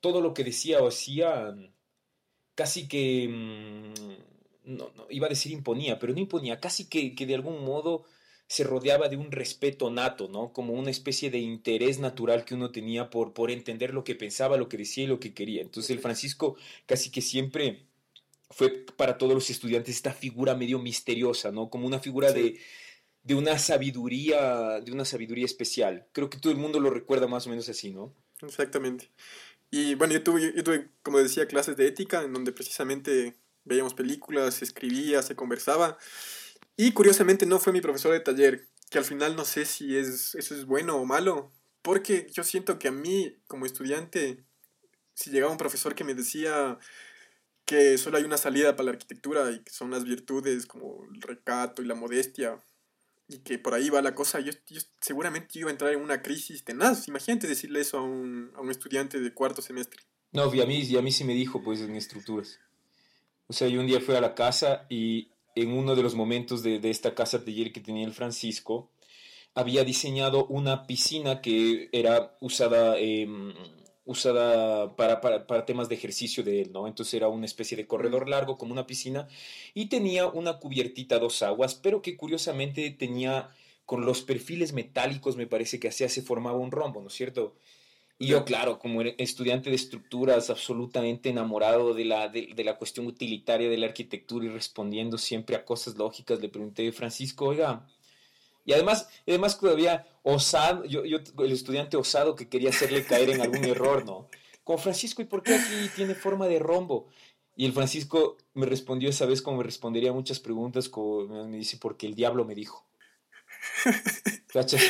todo 0.00 0.20
lo 0.20 0.34
que 0.34 0.44
decía 0.44 0.82
o 0.82 0.88
hacía 0.88 1.54
casi 2.54 2.88
que... 2.88 3.28
Mmm, 3.28 4.34
no, 4.64 4.90
no, 4.96 5.06
iba 5.10 5.26
a 5.26 5.28
decir 5.28 5.52
imponía, 5.52 5.98
pero 5.98 6.14
no 6.14 6.20
imponía, 6.20 6.58
casi 6.58 6.88
que, 6.88 7.14
que 7.14 7.26
de 7.26 7.34
algún 7.34 7.62
modo 7.64 8.04
se 8.46 8.64
rodeaba 8.64 9.08
de 9.08 9.16
un 9.16 9.30
respeto 9.30 9.90
nato, 9.90 10.28
¿no? 10.28 10.54
Como 10.54 10.72
una 10.72 10.90
especie 10.90 11.30
de 11.30 11.38
interés 11.38 11.98
natural 11.98 12.44
que 12.46 12.54
uno 12.54 12.70
tenía 12.70 13.10
por, 13.10 13.34
por 13.34 13.50
entender 13.50 13.92
lo 13.92 14.04
que 14.04 14.14
pensaba, 14.14 14.56
lo 14.56 14.68
que 14.68 14.78
decía 14.78 15.04
y 15.04 15.06
lo 15.06 15.20
que 15.20 15.34
quería. 15.34 15.60
Entonces 15.60 15.90
el 15.90 15.98
Francisco 15.98 16.56
casi 16.86 17.10
que 17.10 17.20
siempre 17.20 17.86
fue 18.50 18.70
para 18.96 19.18
todos 19.18 19.34
los 19.34 19.50
estudiantes 19.50 19.96
esta 19.96 20.12
figura 20.12 20.54
medio 20.54 20.78
misteriosa, 20.78 21.52
¿no? 21.52 21.68
Como 21.68 21.86
una 21.86 21.98
figura 21.98 22.30
sí. 22.32 22.34
de, 22.34 22.60
de 23.24 23.34
una 23.34 23.58
sabiduría, 23.58 24.80
de 24.80 24.92
una 24.92 25.04
sabiduría 25.04 25.46
especial. 25.46 26.06
Creo 26.12 26.30
que 26.30 26.38
todo 26.38 26.52
el 26.52 26.58
mundo 26.58 26.78
lo 26.78 26.90
recuerda 26.90 27.26
más 27.26 27.46
o 27.46 27.50
menos 27.50 27.68
así, 27.68 27.90
¿no? 27.90 28.14
Exactamente. 28.42 29.10
Y 29.70 29.94
bueno, 29.94 30.12
yo 30.12 30.22
tuve, 30.22 30.52
yo 30.54 30.62
tuve, 30.62 30.90
como 31.02 31.18
decía, 31.18 31.48
clases 31.48 31.76
de 31.76 31.88
ética 31.88 32.22
en 32.22 32.32
donde 32.32 32.52
precisamente 32.52 33.34
veíamos 33.64 33.94
películas, 33.94 34.54
se 34.54 34.64
escribía, 34.64 35.22
se 35.22 35.34
conversaba. 35.34 35.98
Y 36.76 36.92
curiosamente 36.92 37.46
no 37.46 37.58
fue 37.58 37.72
mi 37.72 37.80
profesor 37.80 38.12
de 38.12 38.20
taller, 38.20 38.68
que 38.90 38.98
al 38.98 39.04
final 39.04 39.36
no 39.36 39.44
sé 39.44 39.64
si 39.64 39.96
es, 39.96 40.34
eso 40.34 40.54
es 40.54 40.66
bueno 40.66 40.96
o 40.96 41.06
malo, 41.06 41.50
porque 41.82 42.26
yo 42.30 42.44
siento 42.44 42.78
que 42.78 42.88
a 42.88 42.92
mí 42.92 43.36
como 43.46 43.64
estudiante, 43.64 44.44
si 45.14 45.30
llegaba 45.30 45.52
un 45.52 45.58
profesor 45.58 45.94
que 45.94 46.04
me 46.04 46.14
decía 46.14 46.78
que 47.64 47.96
solo 47.96 48.18
hay 48.18 48.24
una 48.24 48.36
salida 48.36 48.76
para 48.76 48.86
la 48.86 48.90
arquitectura 48.92 49.50
y 49.50 49.60
que 49.62 49.72
son 49.72 49.90
las 49.90 50.04
virtudes 50.04 50.66
como 50.66 51.06
el 51.12 51.22
recato 51.22 51.82
y 51.82 51.86
la 51.86 51.94
modestia, 51.94 52.62
y 53.28 53.38
que 53.38 53.58
por 53.58 53.74
ahí 53.74 53.90
va 53.90 54.02
la 54.02 54.14
cosa, 54.14 54.40
yo, 54.40 54.52
yo 54.68 54.80
seguramente 55.00 55.58
iba 55.58 55.68
a 55.68 55.72
entrar 55.72 55.92
en 55.92 56.00
una 56.00 56.22
crisis 56.22 56.64
tenaz. 56.64 57.08
Imagínate 57.08 57.46
decirle 57.46 57.80
eso 57.80 57.98
a 57.98 58.02
un, 58.02 58.52
a 58.54 58.60
un 58.60 58.70
estudiante 58.70 59.20
de 59.20 59.32
cuarto 59.32 59.62
semestre. 59.62 60.00
No, 60.32 60.52
y 60.52 60.60
a 60.60 60.66
mí, 60.66 60.80
y 60.80 60.96
a 60.96 61.02
mí 61.02 61.12
sí 61.12 61.24
me 61.24 61.34
dijo, 61.34 61.62
pues, 61.62 61.80
en 61.80 61.94
estructuras. 61.94 62.58
O 63.46 63.52
sea, 63.52 63.68
yo 63.68 63.80
un 63.80 63.86
día 63.86 64.00
fui 64.00 64.14
a 64.14 64.20
la 64.20 64.34
casa 64.34 64.86
y 64.88 65.30
en 65.54 65.70
uno 65.70 65.94
de 65.94 66.02
los 66.02 66.14
momentos 66.14 66.62
de, 66.62 66.80
de 66.80 66.90
esta 66.90 67.14
casa 67.14 67.44
taller 67.44 67.72
que 67.72 67.80
tenía 67.80 68.06
el 68.06 68.12
Francisco, 68.12 68.90
había 69.54 69.84
diseñado 69.84 70.46
una 70.46 70.86
piscina 70.86 71.40
que 71.40 71.88
era 71.92 72.36
usada, 72.40 72.98
em, 72.98 73.54
usada 74.04 74.94
para, 74.96 75.20
para, 75.20 75.46
para, 75.46 75.64
temas 75.64 75.88
de 75.88 75.94
ejercicio 75.94 76.42
de 76.42 76.62
él, 76.62 76.72
¿no? 76.72 76.86
Entonces 76.86 77.14
era 77.14 77.28
una 77.28 77.46
especie 77.46 77.76
de 77.76 77.86
corredor 77.86 78.28
largo 78.28 78.58
como 78.58 78.72
una 78.72 78.86
piscina 78.86 79.28
y 79.72 79.86
tenía 79.86 80.26
una 80.26 80.58
cubiertita 80.58 81.16
a 81.16 81.18
dos 81.18 81.42
aguas, 81.42 81.74
pero 81.74 82.02
que 82.02 82.16
curiosamente 82.16 82.90
tenía 82.90 83.50
con 83.86 84.04
los 84.04 84.22
perfiles 84.22 84.72
metálicos, 84.72 85.36
me 85.36 85.46
parece 85.46 85.78
que 85.78 85.88
así 85.88 86.08
se 86.08 86.22
formaba 86.22 86.58
un 86.58 86.70
rombo, 86.70 87.00
¿no 87.00 87.08
es 87.08 87.14
cierto? 87.14 87.56
Y 88.18 88.28
yo, 88.28 88.44
claro, 88.44 88.78
como 88.78 89.02
estudiante 89.02 89.70
de 89.70 89.76
estructuras, 89.76 90.48
absolutamente 90.48 91.30
enamorado 91.30 91.94
de 91.94 92.04
la, 92.04 92.28
de, 92.28 92.52
de, 92.54 92.64
la 92.64 92.78
cuestión 92.78 93.06
utilitaria 93.06 93.68
de 93.68 93.76
la 93.76 93.86
arquitectura 93.86 94.46
y 94.46 94.48
respondiendo 94.48 95.18
siempre 95.18 95.56
a 95.56 95.64
cosas 95.64 95.96
lógicas, 95.96 96.40
le 96.40 96.48
pregunté, 96.48 96.90
Francisco, 96.92 97.46
oiga, 97.46 97.84
y 98.64 98.72
además, 98.72 99.08
además 99.26 99.58
todavía 99.58 100.06
osado, 100.24 100.84
yo, 100.86 101.04
yo, 101.04 101.18
el 101.38 101.52
estudiante 101.52 101.96
osado 101.96 102.34
que 102.34 102.48
quería 102.48 102.70
hacerle 102.70 103.04
caer 103.04 103.30
en 103.30 103.42
algún 103.42 103.64
error, 103.64 104.04
¿no? 104.04 104.28
Como 104.64 104.78
Francisco, 104.78 105.22
¿y 105.22 105.26
por 105.26 105.42
qué 105.42 105.54
aquí 105.54 105.90
tiene 105.94 106.14
forma 106.14 106.48
de 106.48 106.58
rombo? 106.58 107.08
Y 107.54 107.66
el 107.66 107.72
Francisco 107.72 108.38
me 108.54 108.66
respondió 108.66 109.10
esa 109.10 109.26
vez 109.26 109.42
como 109.42 109.58
me 109.58 109.62
respondería 109.62 110.10
a 110.10 110.14
muchas 110.14 110.40
preguntas, 110.40 110.88
como 110.88 111.26
me 111.46 111.58
dice, 111.58 111.76
porque 111.76 112.06
el 112.06 112.14
diablo 112.14 112.44
me 112.44 112.54
dijo. 112.54 112.88
¿Cachas? 114.48 114.82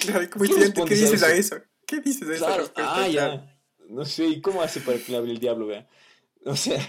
Claro, 0.00 0.28
como 0.30 0.44
estudiante, 0.44 0.84
¿qué 0.84 0.94
dices 0.94 1.22
a 1.22 1.34
eso? 1.34 1.56
¿Qué 1.86 2.00
dices 2.00 2.28
a 2.28 2.34
eso? 2.34 2.44
Claro, 2.44 2.72
ah, 2.76 3.08
ya. 3.08 3.58
No 3.88 4.04
sé, 4.04 4.26
¿y 4.26 4.40
cómo 4.40 4.62
hace 4.62 4.80
para 4.80 4.98
que 4.98 5.10
le 5.10 5.18
hable 5.18 5.32
el 5.32 5.40
diablo, 5.40 5.66
vea? 5.66 5.88
O 6.44 6.54
sea... 6.54 6.86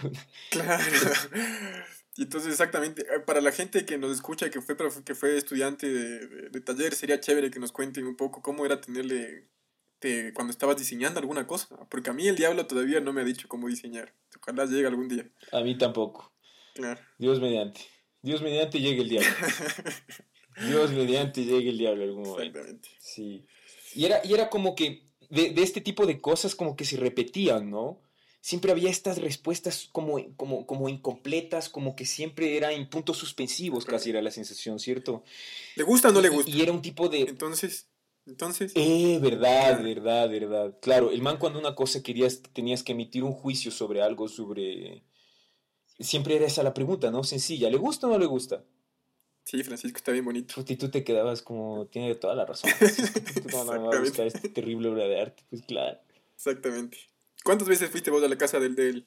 Claro. 0.52 0.84
Y 2.18 2.24
entonces, 2.24 2.52
exactamente, 2.52 3.04
eh, 3.04 3.20
para 3.20 3.42
la 3.42 3.52
gente 3.52 3.86
que 3.86 4.00
nos 4.00 4.12
escucha, 4.12 4.50
que 4.50 4.60
fue, 4.60 4.76
que 5.06 5.14
fue 5.14 5.38
estudiante 5.38 5.88
de, 5.88 6.50
de, 6.50 6.62
taller, 6.62 6.96
sería 6.96 7.20
chévere 7.20 7.52
que 7.52 7.60
nos 7.60 7.72
cuenten 7.72 8.08
un 8.08 8.16
poco 8.16 8.42
cómo 8.42 8.66
era 8.66 8.82
tenerle 8.82 9.48
te, 10.00 10.34
cuando 10.34 10.52
estabas 10.52 10.78
diseñando 10.78 11.20
alguna 11.20 11.46
cosa. 11.46 11.78
Porque 11.90 12.10
a 12.10 12.14
mí 12.14 12.28
el 12.28 12.36
diablo 12.36 12.66
todavía 12.66 13.00
no 13.02 13.14
me 13.14 13.22
ha 13.22 13.24
dicho 13.24 13.48
cómo 13.48 13.68
diseñar. 13.68 14.14
Ojalá 14.42 14.66
llegue 14.66 14.88
algún 14.88 15.08
día. 15.08 15.30
A 15.52 15.62
mí 15.62 15.78
tampoco. 15.78 16.34
Claro. 16.74 17.00
Dios 17.20 17.40
mediante. 17.40 17.82
Dios 18.24 18.42
mediante 18.42 18.80
llegue 18.80 19.04
el 19.04 19.10
diablo. 19.10 19.30
Dios 20.68 20.92
mediante 20.92 21.46
llegue 21.46 21.70
el 21.70 21.78
diablo 21.78 22.04
algún 22.04 22.24
momento. 22.24 22.60
Exactamente. 22.60 22.90
Sí. 23.00 23.46
Y 23.94 24.06
era, 24.06 24.26
y 24.26 24.34
era 24.34 24.50
como 24.50 24.74
que 24.74 25.08
de, 25.30 25.52
de 25.52 25.62
este 25.62 25.82
tipo 25.82 26.08
de 26.08 26.20
cosas 26.20 26.56
como 26.56 26.76
que 26.76 26.84
se 26.86 26.98
repetían, 26.98 27.70
¿no? 27.70 28.02
Siempre 28.48 28.72
había 28.72 28.90
estas 28.90 29.18
respuestas 29.18 29.90
como, 29.92 30.34
como, 30.38 30.66
como 30.66 30.88
incompletas, 30.88 31.68
como 31.68 31.98
que 31.98 32.06
siempre 32.06 32.56
era 32.56 32.72
en 32.72 32.90
puntos 32.90 33.18
suspensivos, 33.18 33.84
casi 33.84 34.12
era 34.12 34.22
la 34.22 34.32
sensación, 34.32 34.80
¿cierto? 34.80 35.26
¿Le 35.76 35.84
gusta 35.84 36.08
o 36.08 36.12
no 36.14 36.22
le 36.22 36.30
gusta? 36.30 36.50
Y, 36.50 36.60
y 36.60 36.62
era 36.62 36.72
un 36.72 36.82
tipo 36.82 37.10
de... 37.10 37.24
Entonces, 37.24 37.90
entonces... 38.26 38.72
Eh, 38.76 39.20
verdad, 39.22 39.84
verdad, 39.84 40.30
verdad. 40.30 40.78
Claro, 40.82 41.12
el 41.12 41.22
man 41.22 41.40
cuando 41.40 41.60
una 41.60 41.76
cosa 41.76 42.02
querías, 42.02 42.42
tenías 42.54 42.84
que 42.84 42.94
emitir 42.94 43.26
un 43.26 43.34
juicio 43.34 43.70
sobre 43.70 44.02
algo, 44.02 44.30
sobre... 44.30 45.04
Siempre 46.00 46.38
era 46.38 46.46
esa 46.46 46.64
la 46.64 46.74
pregunta, 46.74 47.12
¿no? 47.12 47.26
Sencilla, 47.26 47.70
¿le 47.70 47.76
gusta 47.76 48.08
o 48.08 48.12
no 48.12 48.18
le 48.18 48.28
gusta? 48.28 48.64
Sí, 49.44 49.62
Francisco 49.62 49.98
está 49.98 50.14
bien 50.14 50.24
bonito. 50.24 50.64
Y 50.66 50.78
tú 50.78 50.90
te 50.90 51.04
quedabas 51.04 51.42
como, 51.42 51.88
tiene 51.88 52.16
toda 52.16 52.34
la 52.34 52.46
razón. 52.46 52.72
no, 53.52 53.66
no, 53.66 53.92
no, 53.92 54.00
buscar 54.00 54.26
este 54.26 54.48
terrible 54.48 54.88
obra 54.88 55.04
de 55.04 55.20
arte, 55.20 55.44
pues 55.50 55.64
claro. 55.64 56.00
Exactamente. 56.34 56.98
¿Cuántas 57.48 57.70
veces 57.70 57.90
fuiste 57.90 58.12
vos 58.12 58.22
a 58.22 58.28
la 58.28 58.38
casa 58.38 58.60
del 58.60 58.76
de 58.76 58.90
él? 58.90 59.06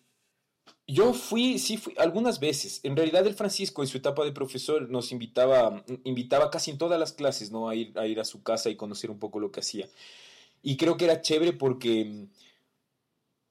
Yo 0.87 1.13
fui, 1.13 1.59
sí, 1.59 1.77
fui 1.77 1.93
algunas 1.99 2.41
veces. 2.41 2.81
En 2.85 2.97
realidad 2.97 3.27
el 3.27 3.35
Francisco 3.35 3.83
en 3.83 3.89
su 3.89 3.99
etapa 3.99 4.25
de 4.25 4.33
profesor 4.33 4.89
nos 4.89 5.13
invitaba, 5.13 5.85
invitaba 6.05 6.51
casi 6.51 6.71
en 6.71 6.79
todas 6.79 6.99
las 6.99 7.13
clases, 7.13 7.51
¿no? 7.51 7.69
A 7.69 7.75
ir, 7.75 7.93
a 7.99 8.07
ir 8.07 8.19
a 8.19 8.25
su 8.25 8.43
casa 8.43 8.71
y 8.71 8.77
conocer 8.77 9.11
un 9.11 9.19
poco 9.19 9.41
lo 9.41 9.53
que 9.53 9.61
hacía. 9.61 9.91
Y 10.63 10.79
creo 10.79 10.97
que 10.97 11.05
era 11.05 11.21
chévere 11.21 11.53
porque, 11.53 12.29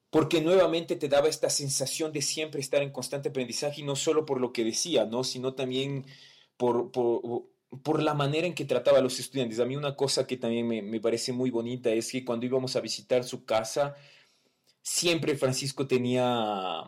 porque 0.10 0.42
nuevamente 0.42 0.96
te 0.96 1.08
daba 1.08 1.28
esta 1.28 1.52
sensación 1.52 2.12
de 2.12 2.24
siempre 2.24 2.60
estar 2.60 2.82
en 2.82 2.92
constante 2.92 3.30
aprendizaje 3.30 3.82
y 3.82 3.84
no 3.84 3.96
solo 3.96 4.26
por 4.26 4.42
lo 4.42 4.54
que 4.54 4.64
decía, 4.64 5.06
¿no? 5.06 5.24
Sino 5.24 5.54
también 5.54 6.08
por, 6.58 6.92
por, 6.92 7.44
por 7.84 8.02
la 8.02 8.16
manera 8.16 8.48
en 8.48 8.56
que 8.56 8.66
trataba 8.66 8.98
a 8.98 9.02
los 9.02 9.20
estudiantes. 9.20 9.60
A 9.60 9.66
mí 9.66 9.76
una 9.76 9.96
cosa 9.96 10.26
que 10.26 10.38
también 10.38 10.68
me, 10.68 10.82
me 10.82 11.00
parece 11.00 11.32
muy 11.32 11.52
bonita 11.52 11.92
es 11.92 12.12
que 12.12 12.26
cuando 12.26 12.48
íbamos 12.48 12.76
a 12.76 12.82
visitar 12.82 13.24
su 13.24 13.46
casa, 13.46 13.96
siempre 14.82 15.36
Francisco 15.36 15.88
tenía, 15.88 16.84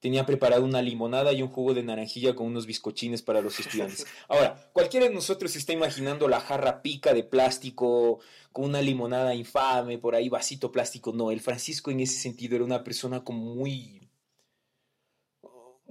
tenía 0.00 0.26
preparado 0.26 0.64
una 0.64 0.82
limonada 0.82 1.32
y 1.32 1.42
un 1.42 1.48
jugo 1.48 1.74
de 1.74 1.82
naranjilla 1.82 2.34
con 2.34 2.46
unos 2.46 2.66
bizcochines 2.66 3.22
para 3.22 3.40
los 3.40 3.58
estudiantes. 3.60 4.06
Ahora, 4.28 4.70
cualquiera 4.72 5.06
de 5.06 5.14
nosotros 5.14 5.52
se 5.52 5.58
está 5.58 5.72
imaginando 5.72 6.28
la 6.28 6.40
jarra 6.40 6.82
pica 6.82 7.14
de 7.14 7.24
plástico 7.24 8.20
con 8.52 8.66
una 8.66 8.82
limonada 8.82 9.34
infame, 9.34 9.98
por 9.98 10.14
ahí 10.14 10.28
vasito 10.28 10.72
plástico. 10.72 11.12
No, 11.12 11.30
el 11.30 11.40
Francisco 11.40 11.90
en 11.90 12.00
ese 12.00 12.18
sentido 12.18 12.56
era 12.56 12.64
una 12.64 12.84
persona 12.84 13.24
como 13.24 13.54
muy 13.54 14.01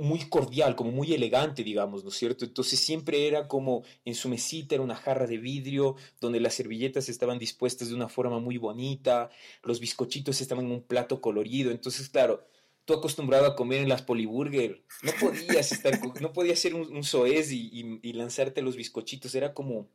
muy 0.01 0.27
cordial, 0.29 0.75
como 0.75 0.91
muy 0.91 1.13
elegante, 1.13 1.63
digamos, 1.63 2.03
¿no 2.03 2.09
es 2.09 2.15
cierto? 2.15 2.43
Entonces 2.43 2.79
siempre 2.79 3.27
era 3.27 3.47
como 3.47 3.83
en 4.03 4.15
su 4.15 4.29
mesita 4.29 4.75
era 4.75 4.83
una 4.83 4.95
jarra 4.95 5.27
de 5.27 5.37
vidrio 5.37 5.95
donde 6.19 6.39
las 6.39 6.55
servilletas 6.55 7.07
estaban 7.07 7.39
dispuestas 7.39 7.89
de 7.89 7.95
una 7.95 8.09
forma 8.09 8.39
muy 8.39 8.57
bonita, 8.57 9.29
los 9.63 9.79
bizcochitos 9.79 10.41
estaban 10.41 10.65
en 10.65 10.71
un 10.71 10.81
plato 10.81 11.21
colorido, 11.21 11.71
entonces 11.71 12.09
claro, 12.09 12.45
tú 12.85 12.93
acostumbrado 12.93 13.45
a 13.45 13.55
comer 13.55 13.81
en 13.81 13.89
las 13.89 14.01
poliburger, 14.01 14.83
no 15.03 15.11
podías 15.19 15.71
estar, 15.71 15.99
no 16.19 16.33
podías 16.33 16.59
hacer 16.59 16.73
un, 16.75 16.95
un 16.95 17.03
soez 17.03 17.51
y, 17.51 17.69
y, 17.71 17.99
y, 18.01 18.13
lanzarte 18.13 18.61
los 18.61 18.75
bizcochitos, 18.75 19.35
era 19.35 19.53
como, 19.53 19.87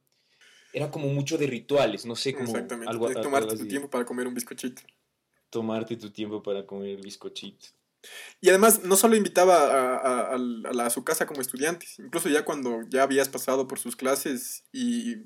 era 0.73 0.91
como 0.91 1.09
mucho 1.09 1.37
de 1.37 1.47
rituales, 1.47 2.07
no 2.07 2.17
sé, 2.17 2.33
como 2.33 2.51
Exactamente, 2.51 2.91
algo, 2.91 3.13
tomarte 3.13 3.51
algo 3.51 3.63
tu 3.63 3.69
tiempo 3.69 3.91
para 3.91 4.05
comer 4.05 4.27
un 4.29 4.35
bizcochito. 4.35 4.83
Tomarte 5.51 5.97
tu 5.97 6.11
tiempo 6.11 6.43
para 6.43 6.67
comer 6.67 6.91
el 6.91 7.03
bizcochito. 7.03 7.67
Y 8.41 8.49
además, 8.51 8.83
no 8.85 8.97
solo 8.97 9.17
invitaba 9.17 9.57
a, 9.57 9.97
a, 9.97 10.35
a, 10.35 10.39
la, 10.39 10.87
a, 10.87 10.91
su 10.91 11.05
casa 11.05 11.27
como 11.27 11.41
estudiantes, 11.41 11.99
incluso 11.99 12.29
ya 12.29 12.45
cuando 12.45 12.81
ya 12.89 13.03
habías 13.03 13.29
pasado 13.29 13.67
por 13.67 13.79
sus 13.79 13.97
clases 13.97 14.65
y 14.73 15.17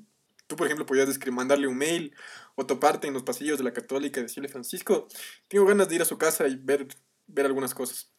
tú, 0.47 0.55
por 0.55 0.67
ejemplo, 0.67 0.85
podías 0.85 1.09
mandarle 1.31 1.67
un 1.67 1.77
mail 1.77 2.13
o 2.55 2.65
toparte 2.65 3.07
en 3.07 3.13
los 3.13 3.23
pasillos 3.23 3.57
de 3.57 3.63
la 3.63 3.73
católica 3.73 4.19
y 4.19 4.23
decirle, 4.23 4.49
Francisco, 4.49 5.07
tengo 5.47 5.65
ganas 5.65 5.89
de 5.89 5.95
ir 5.95 6.01
a 6.01 6.05
su 6.05 6.17
casa 6.17 6.47
y 6.47 6.55
ver, 6.55 6.87
ver 7.27 7.45
algunas 7.45 7.73
cosas. 7.73 8.11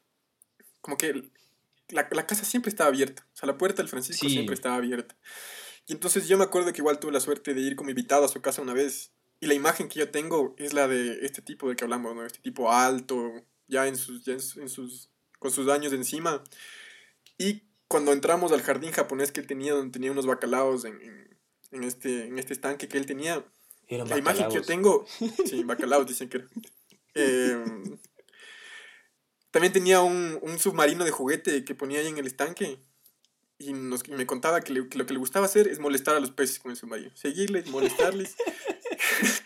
Como 0.81 0.97
que 0.97 1.31
la, 1.88 2.09
la 2.11 2.26
casa 2.26 2.45
siempre 2.45 2.71
estaba 2.71 2.88
abierta, 2.88 3.26
o 3.33 3.37
sea, 3.37 3.47
la 3.47 3.59
puerta 3.59 3.83
del 3.83 3.88
Francisco 3.88 4.26
sí. 4.26 4.33
siempre 4.33 4.54
estaba 4.54 4.76
abierta. 4.76 5.16
Y 5.87 5.92
entonces 5.92 6.28
yo 6.28 6.38
me 6.38 6.45
acuerdo 6.45 6.73
que 6.73 6.81
igual 6.81 6.99
tuve 6.99 7.12
la 7.12 7.21
suerte 7.21 7.54
de 7.54 7.61
ir 7.61 7.76
como 7.76 7.90
invitado 7.90 8.25
a 8.25 8.28
su 8.28 8.40
casa 8.40 8.62
una 8.62 8.73
vez. 8.73 9.12
Y 9.40 9.47
la 9.47 9.54
imagen 9.54 9.88
que 9.88 9.99
yo 9.99 10.11
tengo 10.11 10.54
es 10.57 10.73
la 10.73 10.87
de 10.87 11.26
este 11.26 11.42
tipo 11.42 11.69
de 11.69 11.75
que 11.75 11.85
hablamos, 11.85 12.14
¿no? 12.14 12.25
Este 12.25 12.38
tipo 12.38 12.73
alto, 12.73 13.45
ya 13.72 13.88
en 13.88 13.96
sus, 13.96 14.22
ya 14.24 14.34
en 14.34 14.68
sus, 14.68 15.08
con 15.38 15.50
sus 15.50 15.68
años 15.68 15.92
encima. 15.92 16.44
Y 17.38 17.62
cuando 17.88 18.12
entramos 18.12 18.52
al 18.52 18.62
jardín 18.62 18.92
japonés 18.92 19.32
que 19.32 19.40
él 19.40 19.46
tenía, 19.46 19.72
donde 19.72 19.92
tenía 19.92 20.12
unos 20.12 20.26
bacalaos 20.26 20.84
en, 20.84 21.00
en, 21.00 21.38
en 21.72 21.84
este, 21.84 22.26
en 22.26 22.38
este 22.38 22.52
estanque 22.52 22.86
que 22.86 22.98
él 22.98 23.06
tenía, 23.06 23.44
Eran 23.88 24.08
la 24.08 24.18
imagen 24.18 24.48
que 24.48 24.54
yo 24.54 24.62
tengo, 24.62 25.06
sí, 25.46 25.64
bacalaos 25.64 26.06
dicen 26.06 26.28
que 26.28 26.44
eh, 27.14 27.64
también 29.50 29.72
tenía 29.72 30.02
un, 30.02 30.38
un, 30.42 30.58
submarino 30.58 31.04
de 31.04 31.10
juguete 31.10 31.64
que 31.64 31.74
ponía 31.74 32.00
ahí 32.00 32.08
en 32.08 32.18
el 32.18 32.26
estanque. 32.26 32.78
Y, 33.58 33.72
nos, 33.74 34.02
y 34.08 34.12
me 34.12 34.26
contaba 34.26 34.60
que, 34.60 34.72
le, 34.72 34.88
que, 34.88 34.98
lo 34.98 35.06
que 35.06 35.12
le 35.12 35.18
gustaba 35.18 35.46
hacer 35.46 35.68
es 35.68 35.78
molestar 35.78 36.16
a 36.16 36.20
los 36.20 36.30
peces 36.30 36.58
con 36.58 36.72
el 36.72 36.76
submarino. 36.76 37.10
Seguirles, 37.14 37.68
molestarles. 37.68 38.34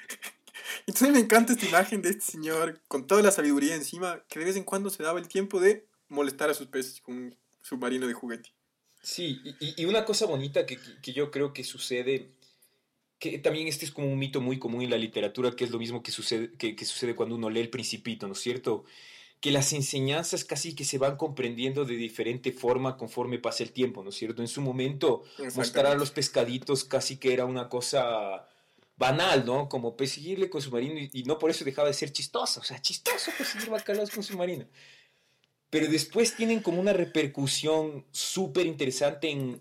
Entonces 0.86 1.10
me 1.10 1.18
encanta 1.18 1.52
esta 1.52 1.66
imagen 1.66 2.00
de 2.00 2.10
este 2.10 2.32
señor 2.32 2.80
con 2.86 3.06
toda 3.06 3.20
la 3.22 3.32
sabiduría 3.32 3.74
encima, 3.74 4.22
que 4.28 4.38
de 4.38 4.44
vez 4.44 4.56
en 4.56 4.64
cuando 4.64 4.88
se 4.88 5.02
daba 5.02 5.18
el 5.18 5.28
tiempo 5.28 5.60
de 5.60 5.86
molestar 6.08 6.48
a 6.48 6.54
sus 6.54 6.68
peces 6.68 7.00
con 7.00 7.16
un 7.16 7.36
submarino 7.60 8.06
de 8.06 8.14
juguete. 8.14 8.52
Sí, 9.02 9.40
y, 9.60 9.82
y 9.82 9.84
una 9.84 10.04
cosa 10.04 10.26
bonita 10.26 10.64
que, 10.64 10.78
que, 11.02 11.12
yo 11.12 11.30
creo 11.30 11.52
que 11.52 11.64
sucede, 11.64 12.30
que 13.18 13.38
también 13.38 13.68
este 13.68 13.84
es 13.84 13.92
como 13.92 14.10
un 14.10 14.18
mito 14.18 14.40
muy 14.40 14.58
común 14.58 14.82
en 14.82 14.90
la 14.90 14.98
literatura, 14.98 15.52
que 15.52 15.64
es 15.64 15.70
lo 15.70 15.78
mismo 15.78 16.02
que 16.02 16.12
sucede, 16.12 16.52
que, 16.54 16.74
que 16.76 16.84
sucede 16.84 17.14
cuando 17.14 17.34
uno 17.34 17.50
lee 17.50 17.60
El 17.60 17.70
Principito, 17.70 18.26
¿no 18.26 18.32
es 18.32 18.40
cierto? 18.40 18.84
que 19.40 19.50
las 19.50 19.72
enseñanzas 19.74 20.44
casi 20.44 20.74
que 20.74 20.84
se 20.84 20.98
van 20.98 21.16
comprendiendo 21.16 21.84
de 21.84 21.96
diferente 21.96 22.52
forma 22.52 22.96
conforme 22.96 23.38
pasa 23.38 23.62
el 23.62 23.70
tiempo, 23.70 24.02
¿no 24.02 24.08
es 24.08 24.16
cierto? 24.16 24.40
En 24.40 24.48
su 24.48 24.62
momento, 24.62 25.24
mostrar 25.54 25.86
a 25.86 25.94
los 25.94 26.10
pescaditos 26.10 26.84
casi 26.84 27.18
que 27.18 27.34
era 27.34 27.44
una 27.44 27.68
cosa 27.68 28.48
banal, 28.96 29.44
¿no? 29.44 29.68
Como 29.68 29.96
perseguirle 29.96 30.48
con 30.48 30.62
submarino 30.62 30.98
y, 30.98 31.10
y, 31.12 31.22
no 31.24 31.38
por 31.38 31.50
eso 31.50 31.64
dejaba 31.64 31.88
de 31.88 31.94
ser 31.94 32.12
chistoso, 32.12 32.60
o 32.60 32.64
sea, 32.64 32.80
chistoso 32.80 33.30
perseguir 33.36 33.70
bacalaos 33.70 34.10
con 34.10 34.22
submarino. 34.22 34.66
pero 35.70 35.88
después 35.88 36.34
tienen 36.36 36.60
como 36.60 36.80
una 36.80 36.92
repercusión 36.92 38.06
súper 38.10 38.66
interesante 38.66 39.30
en, 39.30 39.60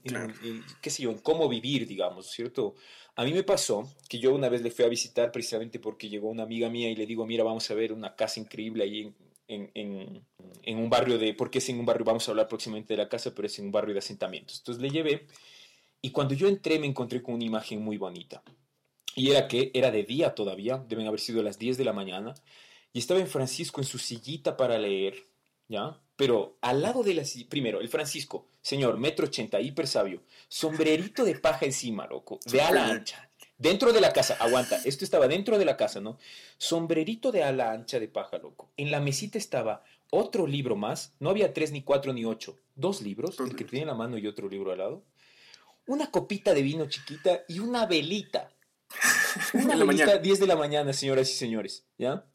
qué 0.81 0.89
sé 0.89 1.03
yo, 1.03 1.11
en 1.11 1.17
cómo 1.19 1.49
vivir, 1.49 1.87
digamos, 1.87 2.31
¿cierto? 2.31 2.75
A 3.15 3.23
mí 3.23 3.33
me 3.33 3.43
pasó 3.43 3.89
que 4.07 4.19
yo 4.19 4.33
una 4.33 4.49
vez 4.49 4.61
le 4.61 4.71
fui 4.71 4.85
a 4.85 4.89
visitar 4.89 5.31
precisamente 5.31 5.79
porque 5.79 6.09
llegó 6.09 6.29
una 6.29 6.43
amiga 6.43 6.69
mía 6.69 6.89
y 6.89 6.95
le 6.95 7.05
digo, 7.05 7.25
mira, 7.25 7.43
vamos 7.43 7.69
a 7.71 7.73
ver 7.73 7.91
una 7.91 8.15
casa 8.15 8.39
increíble 8.39 8.83
ahí 8.83 9.13
en, 9.47 9.71
en, 9.73 10.25
en, 10.63 10.77
un 10.77 10.89
barrio 10.89 11.17
de, 11.17 11.33
porque 11.33 11.59
es 11.59 11.69
en 11.69 11.79
un 11.79 11.85
barrio, 11.85 12.05
vamos 12.05 12.27
a 12.27 12.31
hablar 12.31 12.47
próximamente 12.47 12.93
de 12.93 12.97
la 12.97 13.09
casa, 13.09 13.33
pero 13.33 13.47
es 13.47 13.57
en 13.59 13.65
un 13.65 13.71
barrio 13.71 13.93
de 13.93 13.99
asentamientos. 13.99 14.59
Entonces 14.59 14.81
le 14.81 14.89
llevé 14.89 15.27
y 16.01 16.11
cuando 16.11 16.33
yo 16.33 16.47
entré 16.47 16.77
me 16.79 16.87
encontré 16.87 17.21
con 17.21 17.35
una 17.35 17.45
imagen 17.45 17.81
muy 17.81 17.97
bonita. 17.97 18.43
Y 19.15 19.31
era 19.31 19.47
que 19.47 19.71
era 19.73 19.91
de 19.91 20.03
día 20.03 20.35
todavía, 20.35 20.77
deben 20.77 21.07
haber 21.07 21.21
sido 21.21 21.41
las 21.41 21.57
10 21.57 21.77
de 21.77 21.85
la 21.85 21.93
mañana, 21.93 22.35
y 22.91 22.99
estaba 22.99 23.19
en 23.19 23.27
Francisco 23.27 23.81
en 23.81 23.87
su 23.87 23.97
sillita 23.97 24.55
para 24.57 24.77
leer, 24.77 25.27
¿ya? 25.67 25.99
Pero 26.15 26.57
al 26.61 26.81
lado 26.81 27.03
de 27.03 27.13
la 27.13 27.23
primero, 27.49 27.81
el 27.81 27.89
Francisco, 27.89 28.47
señor, 28.61 28.97
metro 28.97 29.25
ochenta, 29.25 29.59
hiper 29.59 29.87
sabio, 29.87 30.23
sombrerito 30.47 31.25
de 31.25 31.35
paja 31.35 31.65
encima, 31.65 32.07
loco, 32.07 32.39
de 32.45 32.61
ala 32.61 32.87
ancha, 32.87 33.29
dentro 33.57 33.91
de 33.91 33.99
la 33.99 34.13
casa, 34.13 34.37
aguanta, 34.39 34.79
esto 34.85 35.03
estaba 35.03 35.27
dentro 35.27 35.57
de 35.57 35.65
la 35.65 35.75
casa, 35.75 35.99
¿no? 35.99 36.17
Sombrerito 36.57 37.31
de 37.31 37.43
ala 37.43 37.71
ancha 37.71 37.99
de 37.99 38.07
paja, 38.07 38.37
loco. 38.37 38.71
En 38.77 38.91
la 38.91 39.01
mesita 39.01 39.37
estaba 39.37 39.83
otro 40.09 40.47
libro 40.47 40.75
más, 40.77 41.15
no 41.19 41.29
había 41.29 41.53
tres, 41.53 41.71
ni 41.71 41.83
cuatro, 41.83 42.13
ni 42.13 42.23
ocho, 42.23 42.57
dos 42.75 43.01
libros, 43.01 43.37
el 43.41 43.55
que 43.55 43.65
tenía 43.65 43.81
en 43.81 43.89
la 43.89 43.95
mano 43.95 44.17
y 44.17 44.27
otro 44.27 44.47
libro 44.47 44.71
al 44.71 44.77
lado, 44.77 45.03
una 45.87 46.11
copita 46.11 46.53
de 46.53 46.61
vino 46.61 46.87
chiquita 46.87 47.43
y 47.47 47.59
una 47.59 47.85
velita 47.85 48.54
una 49.53 49.75
velita, 49.75 50.17
10 50.17 50.39
de 50.39 50.47
la 50.47 50.55
mañana, 50.55 50.93
señoras 50.93 51.29
y 51.29 51.33
señores, 51.33 51.85
¿ya? 51.97 52.25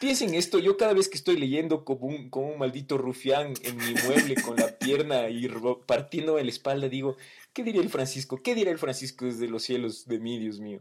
Piensen 0.00 0.34
esto, 0.34 0.58
yo 0.58 0.76
cada 0.76 0.94
vez 0.94 1.08
que 1.08 1.16
estoy 1.16 1.36
leyendo 1.36 1.84
como 1.84 2.08
un, 2.08 2.28
como 2.28 2.48
un 2.48 2.58
maldito 2.58 2.98
rufián 2.98 3.54
en 3.62 3.76
mi 3.76 3.94
mueble 4.04 4.34
con 4.42 4.56
la 4.56 4.76
pierna 4.76 5.28
y 5.28 5.48
partiendo 5.86 6.40
en 6.40 6.46
la 6.46 6.50
espalda, 6.50 6.88
digo, 6.88 7.16
¿qué 7.52 7.62
diría 7.62 7.80
el 7.80 7.88
Francisco? 7.88 8.42
¿Qué 8.42 8.56
diría 8.56 8.72
el 8.72 8.78
Francisco 8.78 9.26
desde 9.26 9.46
los 9.46 9.62
cielos 9.62 10.06
de 10.06 10.18
mí, 10.18 10.40
Dios 10.40 10.58
mío? 10.58 10.80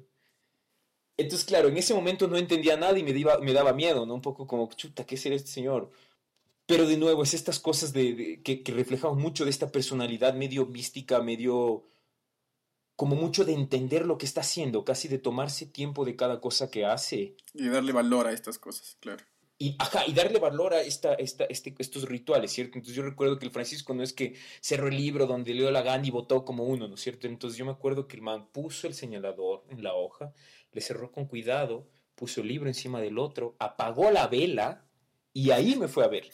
Entonces, 1.17 1.45
claro, 1.45 1.67
en 1.67 1.77
ese 1.77 1.93
momento 1.93 2.27
no 2.27 2.35
entendía 2.37 2.77
nada 2.77 2.97
y 2.97 3.03
me, 3.03 3.13
me 3.13 3.53
daba 3.53 3.73
miedo, 3.73 4.07
¿no? 4.07 4.15
Un 4.15 4.23
poco 4.23 4.47
como, 4.47 4.67
chuta, 4.73 5.05
¿qué 5.05 5.17
será 5.17 5.35
este 5.35 5.51
señor? 5.51 5.91
Pero 6.65 6.87
de 6.87 6.97
nuevo, 6.97 7.21
es 7.21 7.35
estas 7.35 7.59
cosas 7.59 7.93
de, 7.93 8.41
que, 8.43 8.63
que 8.63 8.73
mucho 9.13 9.43
de 9.43 9.51
esta 9.51 9.71
personalidad 9.71 10.33
medio 10.33 10.65
mística, 10.65 11.21
medio 11.21 11.90
como 13.01 13.15
mucho 13.15 13.45
de 13.45 13.53
entender 13.53 14.05
lo 14.05 14.19
que 14.19 14.27
está 14.27 14.41
haciendo, 14.41 14.85
casi 14.85 15.07
de 15.07 15.17
tomarse 15.17 15.65
tiempo 15.65 16.05
de 16.05 16.15
cada 16.15 16.39
cosa 16.39 16.69
que 16.69 16.85
hace. 16.85 17.35
Y 17.51 17.67
darle 17.67 17.93
valor 17.93 18.27
a 18.27 18.31
estas 18.31 18.59
cosas, 18.59 18.95
claro. 18.99 19.23
Y, 19.57 19.75
ajá, 19.79 20.03
y 20.05 20.13
darle 20.13 20.37
valor 20.37 20.75
a 20.75 20.81
esta, 20.81 21.15
esta, 21.15 21.45
este, 21.45 21.73
estos 21.79 22.07
rituales, 22.07 22.51
¿cierto? 22.51 22.77
Entonces 22.77 22.95
yo 22.95 23.01
recuerdo 23.01 23.39
que 23.39 23.47
el 23.47 23.51
Francisco 23.51 23.95
no 23.95 24.03
es 24.03 24.13
que 24.13 24.35
cerró 24.59 24.87
el 24.87 24.97
libro 24.97 25.25
donde 25.25 25.55
leo 25.55 25.71
la 25.71 25.81
gana 25.81 26.05
y 26.05 26.11
votó 26.11 26.45
como 26.45 26.65
uno, 26.65 26.87
¿no 26.87 26.93
es 26.93 27.01
cierto? 27.01 27.25
Entonces 27.25 27.57
yo 27.57 27.65
me 27.65 27.71
acuerdo 27.71 28.07
que 28.07 28.17
el 28.17 28.21
man 28.21 28.45
puso 28.51 28.85
el 28.85 28.93
señalador 28.93 29.63
en 29.69 29.81
la 29.81 29.95
hoja, 29.95 30.35
le 30.71 30.81
cerró 30.81 31.11
con 31.11 31.25
cuidado, 31.25 31.87
puso 32.13 32.41
el 32.41 32.49
libro 32.49 32.69
encima 32.69 33.01
del 33.01 33.17
otro, 33.17 33.55
apagó 33.57 34.11
la 34.11 34.27
vela 34.27 34.85
y 35.33 35.49
ahí 35.49 35.75
me 35.75 35.87
fue 35.87 36.05
a 36.05 36.07
ver. 36.07 36.29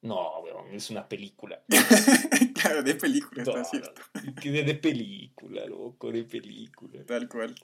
No, 0.00 0.40
weón, 0.40 0.74
es 0.74 0.88
una 0.88 1.06
película. 1.06 1.62
claro, 2.66 2.82
de 2.84 2.94
película, 2.94 3.42
está 3.42 3.64
cierto. 3.64 4.02
De, 4.42 4.62
de 4.62 4.74
película, 4.74 5.66
loco, 5.66 6.12
de 6.12 6.24
película. 6.24 7.04
Tal 7.04 7.28
cual. 7.28 7.54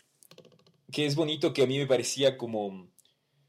Que 0.91 1.07
es 1.07 1.15
bonito 1.15 1.53
que 1.53 1.63
a 1.63 1.67
mí 1.67 1.79
me 1.79 1.87
parecía 1.87 2.37
como, 2.37 2.91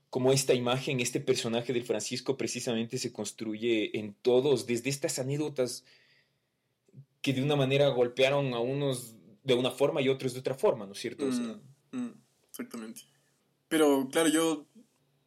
como 0.09 0.31
esta 0.31 0.53
imagen, 0.53 0.99
este 0.99 1.19
personaje 1.19 1.73
del 1.73 1.83
Francisco 1.83 2.37
precisamente 2.37 2.97
se 2.97 3.11
construye 3.11 3.97
en 3.97 4.13
todos, 4.13 4.65
desde 4.65 4.89
estas 4.89 5.19
anécdotas 5.19 5.83
que 7.21 7.33
de 7.33 7.43
una 7.43 7.55
manera 7.55 7.87
golpearon 7.89 8.53
a 8.53 8.59
unos 8.59 9.15
de 9.43 9.53
una 9.53 9.71
forma 9.71 10.01
y 10.01 10.09
otros 10.09 10.33
de 10.33 10.39
otra 10.39 10.55
forma, 10.55 10.85
¿no 10.85 10.93
es 10.93 10.99
cierto? 10.99 11.25
Mm, 11.25 11.97
mm, 11.97 12.13
exactamente. 12.49 13.01
Pero 13.67 14.07
claro, 14.09 14.29
yo 14.29 14.67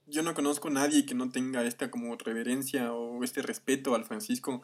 yo 0.07 0.22
no 0.22 0.35
conozco 0.35 0.68
a 0.68 0.70
nadie 0.70 1.05
que 1.05 1.14
no 1.14 1.31
tenga 1.31 1.64
esta 1.64 1.90
como 1.90 2.16
reverencia 2.16 2.92
o 2.92 3.22
este 3.24 3.42
respeto 3.42 3.94
al 3.94 4.05
Francisco. 4.05 4.62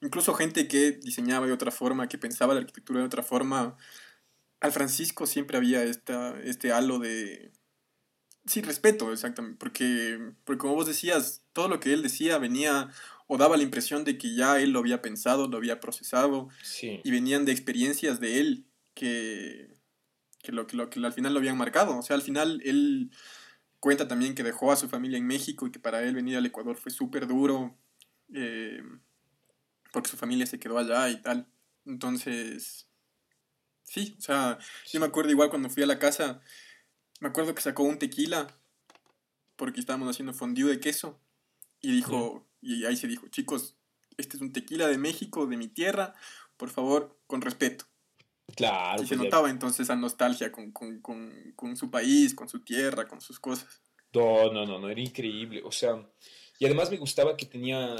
Incluso 0.00 0.34
gente 0.34 0.68
que 0.68 0.92
diseñaba 0.92 1.46
de 1.46 1.52
otra 1.52 1.70
forma, 1.70 2.08
que 2.08 2.18
pensaba 2.18 2.54
la 2.54 2.60
arquitectura 2.60 3.00
de 3.00 3.06
otra 3.06 3.22
forma. 3.22 3.76
Al 4.60 4.72
Francisco 4.72 5.26
siempre 5.26 5.56
había 5.56 5.82
esta, 5.84 6.38
este 6.42 6.72
halo 6.72 6.98
de... 6.98 7.52
Sí, 8.46 8.62
respeto, 8.62 9.12
exactamente. 9.12 9.58
Porque, 9.58 10.18
porque 10.44 10.58
como 10.58 10.74
vos 10.74 10.86
decías, 10.86 11.42
todo 11.52 11.68
lo 11.68 11.80
que 11.80 11.92
él 11.92 12.02
decía 12.02 12.38
venía 12.38 12.90
o 13.26 13.38
daba 13.38 13.56
la 13.56 13.64
impresión 13.64 14.04
de 14.04 14.18
que 14.18 14.34
ya 14.34 14.60
él 14.60 14.70
lo 14.70 14.78
había 14.78 15.02
pensado, 15.02 15.48
lo 15.48 15.56
había 15.56 15.80
procesado. 15.80 16.48
Y 16.80 17.10
venían 17.10 17.44
de 17.44 17.52
experiencias 17.52 18.20
de 18.20 18.38
él 18.38 18.66
que, 18.94 19.74
que, 20.42 20.52
lo, 20.52 20.66
que, 20.66 20.76
lo, 20.76 20.90
que 20.90 21.04
al 21.04 21.12
final 21.12 21.32
lo 21.32 21.40
habían 21.40 21.56
marcado. 21.56 21.98
O 21.98 22.02
sea, 22.02 22.14
al 22.14 22.22
final 22.22 22.60
él 22.64 23.10
Cuenta 23.86 24.08
también 24.08 24.34
que 24.34 24.42
dejó 24.42 24.72
a 24.72 24.76
su 24.76 24.88
familia 24.88 25.18
en 25.18 25.26
México 25.26 25.66
y 25.66 25.70
que 25.70 25.78
para 25.78 26.02
él 26.02 26.14
venir 26.14 26.36
al 26.36 26.46
Ecuador 26.46 26.76
fue 26.76 26.90
súper 26.90 27.26
duro, 27.26 27.78
eh, 28.34 28.82
porque 29.96 30.10
su 30.10 30.18
familia 30.18 30.44
se 30.44 30.58
quedó 30.58 30.76
allá 30.76 31.08
y 31.08 31.22
tal. 31.22 31.46
Entonces, 31.86 32.86
sí, 33.82 34.14
o 34.18 34.20
sea, 34.20 34.58
yo 34.92 35.00
me 35.00 35.06
acuerdo 35.06 35.30
igual 35.30 35.48
cuando 35.48 35.70
fui 35.70 35.84
a 35.84 35.86
la 35.86 35.98
casa, 35.98 36.42
me 37.18 37.28
acuerdo 37.28 37.54
que 37.54 37.62
sacó 37.62 37.82
un 37.82 37.98
tequila, 37.98 38.46
porque 39.56 39.80
estábamos 39.80 40.10
haciendo 40.10 40.34
fondue 40.34 40.68
de 40.68 40.80
queso, 40.80 41.18
y 41.80 41.92
dijo, 41.92 42.46
y 42.60 42.84
ahí 42.84 42.94
se 42.94 43.06
dijo, 43.06 43.28
chicos, 43.28 43.78
este 44.18 44.36
es 44.36 44.42
un 44.42 44.52
tequila 44.52 44.86
de 44.86 44.98
México, 44.98 45.46
de 45.46 45.56
mi 45.56 45.68
tierra, 45.68 46.12
por 46.58 46.68
favor, 46.68 47.18
con 47.26 47.40
respeto. 47.40 47.86
Claro. 48.54 49.02
Y 49.02 49.06
se 49.06 49.16
pues 49.16 49.24
notaba 49.24 49.48
entonces 49.48 49.80
esa 49.80 49.96
nostalgia 49.96 50.52
con, 50.52 50.72
con, 50.72 51.00
con, 51.00 51.54
con, 51.56 51.74
su 51.74 51.90
país, 51.90 52.34
con 52.34 52.50
su 52.50 52.60
tierra, 52.60 53.08
con 53.08 53.22
sus 53.22 53.40
cosas. 53.40 53.80
No, 54.12 54.52
no, 54.52 54.66
no, 54.66 54.78
no, 54.78 54.90
era 54.90 55.00
increíble. 55.00 55.62
O 55.64 55.72
sea, 55.72 56.06
y 56.58 56.66
además 56.66 56.90
me 56.90 56.98
gustaba 56.98 57.34
que 57.34 57.46
tenía, 57.46 57.96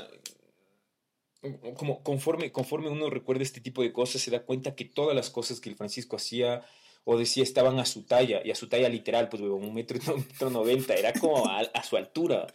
como 1.77 2.03
conforme, 2.03 2.53
conforme 2.53 2.89
uno 2.89 3.11
recuerda 3.11 3.43
este 3.43 3.61
tipo 3.61 3.83
de 3.83 3.93
cosas, 3.93 4.23
se 4.23 4.31
da 4.31 4.45
cuenta 4.45 4.75
que 4.75 4.85
todas 4.85 5.15
las 5.15 5.31
cosas 5.31 5.61
que 5.61 5.69
el 5.69 5.77
Francisco 5.77 6.17
hacía 6.17 6.63
o 7.05 7.17
decía 7.17 7.45
estaban 7.45 7.79
a 7.79 7.87
su 7.87 8.03
talla, 8.03 8.41
y 8.45 8.51
a 8.51 8.57
su 8.57 8.69
talla 8.69 8.89
literal, 8.89 9.29
pues 9.29 9.41
un 9.41 9.73
metro, 9.73 9.99
un 10.15 10.27
metro 10.27 10.51
noventa, 10.51 10.95
era 10.95 11.13
como 11.13 11.47
a, 11.47 11.61
a, 11.61 11.83
su 11.85 11.97
altura. 11.97 12.47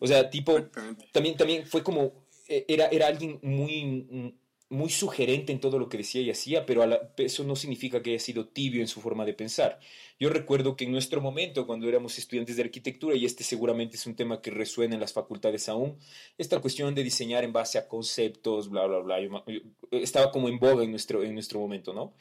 O 0.00 0.06
sea, 0.06 0.30
tipo, 0.30 0.56
también, 1.12 1.36
también 1.36 1.66
fue 1.66 1.82
como, 1.82 2.24
e, 2.46 2.64
era, 2.68 2.86
era 2.86 3.08
alguien 3.08 3.40
muy 3.42 4.34
muy 4.70 4.90
sugerente 4.90 5.50
en 5.50 5.60
todo 5.60 5.78
lo 5.78 5.88
que 5.88 5.96
decía 5.96 6.20
y 6.20 6.30
hacía, 6.30 6.66
pero 6.66 6.84
eso 7.16 7.44
no 7.44 7.56
significa 7.56 8.02
que 8.02 8.10
haya 8.10 8.18
sido 8.18 8.48
tibio 8.48 8.82
en 8.82 8.88
su 8.88 9.00
forma 9.00 9.24
de 9.24 9.32
pensar. 9.32 9.80
Yo 10.20 10.28
recuerdo 10.28 10.76
que 10.76 10.84
en 10.84 10.92
nuestro 10.92 11.22
momento, 11.22 11.66
cuando 11.66 11.88
éramos 11.88 12.18
estudiantes 12.18 12.56
de 12.56 12.64
arquitectura, 12.64 13.16
y 13.16 13.24
este 13.24 13.44
seguramente 13.44 13.96
es 13.96 14.06
un 14.06 14.14
tema 14.14 14.42
que 14.42 14.50
resuena 14.50 14.94
en 14.94 15.00
las 15.00 15.14
facultades 15.14 15.68
aún, 15.70 15.98
esta 16.36 16.60
cuestión 16.60 16.94
de 16.94 17.02
diseñar 17.02 17.44
en 17.44 17.52
base 17.52 17.78
a 17.78 17.88
conceptos, 17.88 18.68
bla, 18.68 18.86
bla, 18.86 18.98
bla, 18.98 19.44
estaba 19.90 20.30
como 20.30 20.48
en 20.48 20.58
boga 20.58 20.84
en 20.84 20.90
nuestro, 20.90 21.24
en 21.24 21.32
nuestro 21.32 21.60
momento, 21.60 21.94
¿no? 21.94 22.14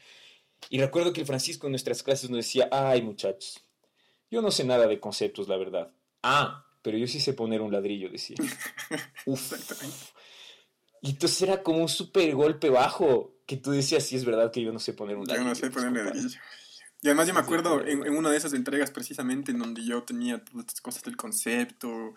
Y 0.70 0.80
recuerdo 0.80 1.12
que 1.12 1.22
el 1.22 1.28
Francisco 1.28 1.68
en 1.68 1.72
nuestras 1.72 2.02
clases 2.02 2.30
nos 2.30 2.38
decía, 2.38 2.70
ay 2.72 3.02
muchachos, 3.02 3.62
yo 4.32 4.42
no 4.42 4.52
sé 4.52 4.64
nada 4.64 4.88
de 4.88 5.00
conceptos, 5.00 5.48
la 5.48 5.58
verdad. 5.58 5.92
Ah, 6.24 6.66
pero 6.82 6.98
yo 6.98 7.08
sí 7.08 7.20
sé 7.20 7.34
poner 7.34 7.62
un 7.62 7.72
ladrillo, 7.72 8.10
decía. 8.10 8.38
Uf, 9.26 9.54
y 11.02 11.12
entonces 11.12 11.42
era 11.42 11.64
como 11.64 11.80
un 11.80 11.90
súper 11.90 12.34
golpe 12.36 12.70
bajo 12.70 13.36
que 13.46 13.58
tú 13.58 13.72
decías, 13.72 14.04
sí, 14.04 14.16
es 14.16 14.26
verdad 14.26 14.52
que 14.52 14.62
yo 14.62 14.74
no 14.74 14.80
sé 14.80 14.94
poner 14.94 15.16
un 15.16 15.26
ladrillo. 15.26 15.44
Yo 15.44 15.50
no 15.50 15.56
sé 15.56 15.70
poner 15.72 16.06
ladrillo. 16.06 16.40
Y 17.02 17.08
además 17.08 17.28
yo 17.28 17.34
me 17.34 17.40
acuerdo 17.40 17.86
en, 17.86 18.06
en, 18.06 18.18
una 18.18 18.32
de 18.32 18.38
esas 18.38 18.54
entregas 18.54 18.90
precisamente 18.90 19.52
en 19.52 19.60
donde 19.60 19.86
yo 19.86 20.04
tenía 20.04 20.44
todas 20.44 20.66
estas 20.66 20.82
cosas 20.82 21.04
del 21.04 21.16
concepto 21.16 22.16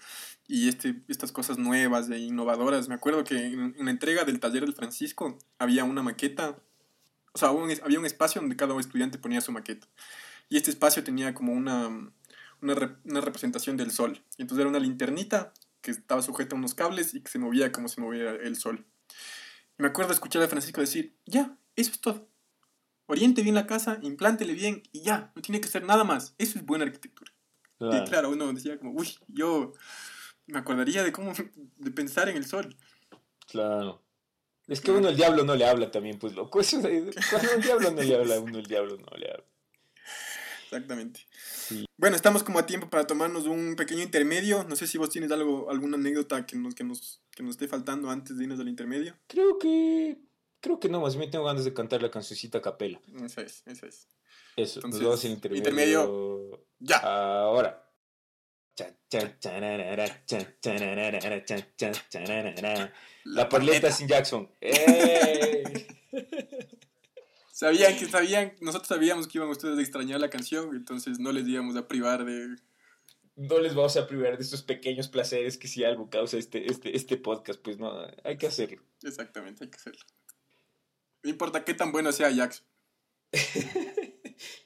y 0.49 0.69
este, 0.69 0.97
estas 1.07 1.33
cosas 1.33 1.59
nuevas 1.59 2.09
e 2.09 2.19
innovadoras. 2.19 2.89
Me 2.89 2.95
acuerdo 2.95 3.23
que 3.23 3.37
en, 3.37 3.77
la 3.79 3.91
entrega 3.91 4.25
del 4.25 4.41
taller 4.41 4.65
del 4.65 4.75
Francisco 4.75 5.39
había 5.59 5.85
una 5.85 6.03
maqueta, 6.03 6.57
o 7.33 7.39
sea, 7.39 7.51
un, 7.51 7.71
había 7.83 7.99
un 7.99 8.07
espacio 8.07 8.41
donde 8.41 8.57
cada 8.57 8.79
estudiante 8.81 9.19
ponía 9.19 9.43
su 9.43 9.53
maqueta. 9.53 9.87
Y 10.49 10.57
este 10.57 10.71
espacio 10.71 11.05
tenía 11.05 11.35
como 11.35 11.53
una, 11.53 11.87
una, 12.63 12.99
una 13.05 13.21
representación 13.21 13.77
del 13.77 13.91
sol. 13.91 14.23
Y 14.39 14.43
entonces 14.43 14.63
era 14.63 14.71
una 14.71 14.81
linternita 14.81 15.53
que 15.81 15.91
estaba 15.91 16.23
sujeta 16.23 16.55
a 16.55 16.59
unos 16.59 16.75
cables 16.75 17.15
y 17.15 17.23
que 17.23 17.31
se 17.31 17.39
movía 17.39 17.73
como 17.73 17.89
se 17.89 18.01
movía 18.01 18.31
el 18.31 18.57
sol. 18.57 18.87
me 19.79 19.89
acuerdo 19.89 20.13
escuchar 20.13 20.43
a 20.43 20.49
Francisco 20.49 20.81
decir, 20.81 21.17
ya, 21.27 21.57
eso 21.77 21.93
es 21.93 22.01
todo. 22.01 22.29
Oriente 23.07 23.43
bien 23.43 23.55
la 23.55 23.67
casa, 23.67 23.99
implántele 24.03 24.53
bien 24.55 24.83
y 24.93 25.03
ya, 25.03 25.33
no 25.35 25.43
tiene 25.43 25.61
que 25.61 25.69
ser 25.69 25.85
nada 25.85 26.05
más. 26.05 26.35
Eso 26.39 26.59
es 26.59 26.65
buena 26.65 26.85
arquitectura. 26.85 27.33
Y 27.81 28.05
claro, 28.05 28.31
uno 28.31 28.53
decía 28.53 28.79
como, 28.79 28.93
uy, 28.93 29.17
yo 29.29 29.73
me 30.47 30.59
acordaría 30.59 31.03
de 31.03 31.13
cómo, 31.13 31.33
de 31.79 31.91
pensar 31.91 32.29
en 32.29 32.37
el 32.37 32.45
sol. 32.45 32.77
Claro. 33.47 34.03
Es 34.67 34.81
que 34.81 34.93
uno 34.93 35.09
el 35.09 35.17
diablo 35.17 35.45
no 35.45 35.57
le 35.57 35.67
habla 35.67 35.91
también, 35.91 36.19
pues 36.19 36.35
loco. 36.35 36.61
Cuando 36.71 36.89
el 36.89 37.63
diablo 37.63 37.91
no 37.91 38.03
le 38.03 38.15
habla, 38.15 38.39
uno 38.39 38.59
el 38.59 38.67
diablo 38.67 38.99
no 38.99 39.17
le 39.17 39.31
habla. 39.31 39.50
Exactamente. 40.71 41.27
Bueno, 41.97 42.15
estamos 42.15 42.45
como 42.45 42.61
a 42.61 42.67
tiempo 42.67 42.89
para 42.89 43.05
tomarnos 43.05 43.47
un 43.47 43.75
pequeño 43.75 44.03
intermedio. 44.03 44.63
No 44.65 44.77
sé 44.77 44.87
si 44.87 44.99
vos 44.99 45.11
tienes 45.11 45.33
algo, 45.33 45.69
alguna 45.69 45.97
anécdota 45.97 46.47
que 46.47 46.55
nos, 46.57 46.77
que 46.77 46.85
nos, 46.85 47.21
que 47.33 47.43
nos 47.43 47.53
esté 47.53 47.67
faltando 47.67 48.09
antes 48.09 48.39
de 48.39 48.45
irnos 48.45 48.61
al 48.61 48.69
intermedio. 48.69 49.17
Creo 49.27 49.59
que. 49.59 50.19
Creo 50.61 50.79
que 50.79 50.89
no, 50.89 51.01
más 51.01 51.17
bien 51.17 51.29
tengo 51.31 51.45
ganas 51.45 51.65
de 51.65 51.75
cantar 51.75 52.03
la 52.03 52.11
cancioncita 52.11 52.59
a 52.59 52.63
capela. 52.63 53.01
Eso 53.25 53.41
es, 53.41 53.65
eso 53.67 53.87
es. 53.87 54.07
Eso, 54.57 54.79
Entonces, 54.79 55.01
nos 55.01 55.03
vamos 55.03 55.25
al 55.25 55.31
intermedio. 55.33 55.59
intermedio, 55.59 56.67
ya. 56.79 56.99
Ahora. 56.99 57.87
La 63.25 63.49
parleta 63.49 63.91
sin 63.91 64.07
Jackson. 64.07 64.49
¡Ey! 64.61 65.87
Sabían 67.61 67.95
que 67.99 68.07
sabían, 68.07 68.55
nosotros 68.63 68.89
sabíamos 68.89 69.29
que 69.29 69.37
iban 69.37 69.51
ustedes 69.51 69.77
a 69.77 69.83
extrañar 69.83 70.19
la 70.19 70.31
canción, 70.31 70.75
entonces 70.75 71.19
no 71.19 71.31
les 71.31 71.47
íbamos 71.47 71.77
a 71.77 71.87
privar 71.87 72.25
de... 72.25 72.57
No 73.37 73.59
les 73.59 73.75
vamos 73.75 73.99
a 73.99 74.07
privar 74.07 74.39
de 74.39 74.43
estos 74.43 74.63
pequeños 74.63 75.09
placeres 75.09 75.59
que 75.59 75.69
si 75.69 75.85
algo 75.85 76.09
causa 76.09 76.39
este, 76.39 76.71
este, 76.73 76.97
este 76.97 77.19
podcast, 77.19 77.61
pues 77.61 77.79
no, 77.79 77.93
hay 78.25 78.39
que 78.39 78.47
hacerlo. 78.47 78.83
Exactamente, 79.03 79.65
hay 79.65 79.71
que 79.71 79.77
hacerlo. 79.77 80.01
No 81.23 81.29
importa 81.29 81.63
qué 81.63 81.75
tan 81.75 81.93
bueno 81.93 82.13
sea 82.13 82.31
Jackson. 82.31 82.65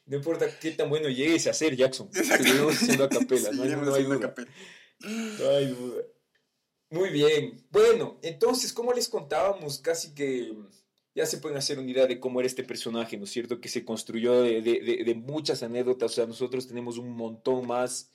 No 0.06 0.16
importa 0.16 0.46
qué 0.60 0.70
tan 0.70 0.88
bueno 0.88 1.08
llegues 1.08 1.48
a 1.48 1.52
ser 1.52 1.74
Jackson. 1.74 2.08
Seguiremos 2.12 2.74
haciendo 2.76 3.04
a 3.04 3.08
capela, 3.08 3.50
no, 3.50 3.62
hay- 3.64 3.70
no 3.70 3.84
duda. 3.84 4.20
capela. 4.20 4.50
No 5.00 5.50
hay 5.50 5.66
duda. 5.66 6.02
Muy 6.90 7.08
bien. 7.10 7.66
Bueno, 7.70 8.20
entonces, 8.22 8.72
como 8.72 8.92
les 8.92 9.08
contábamos, 9.08 9.78
casi 9.78 10.14
que 10.14 10.52
ya 11.14 11.26
se 11.26 11.38
pueden 11.38 11.56
hacer 11.58 11.78
una 11.78 11.90
idea 11.90 12.06
de 12.06 12.18
cómo 12.20 12.40
era 12.40 12.46
este 12.46 12.64
personaje, 12.64 13.16
¿no 13.16 13.24
es 13.24 13.30
cierto? 13.30 13.60
Que 13.60 13.68
se 13.68 13.84
construyó 13.84 14.42
de, 14.42 14.60
de- 14.62 14.80
de- 14.80 15.04
de 15.04 15.14
muchas 15.14 15.62
anécdotas. 15.62 16.10
O 16.12 16.14
sea, 16.14 16.26
nosotros 16.26 16.66
tenemos 16.66 16.98
un 16.98 17.10
montón 17.16 17.66
más 17.66 18.10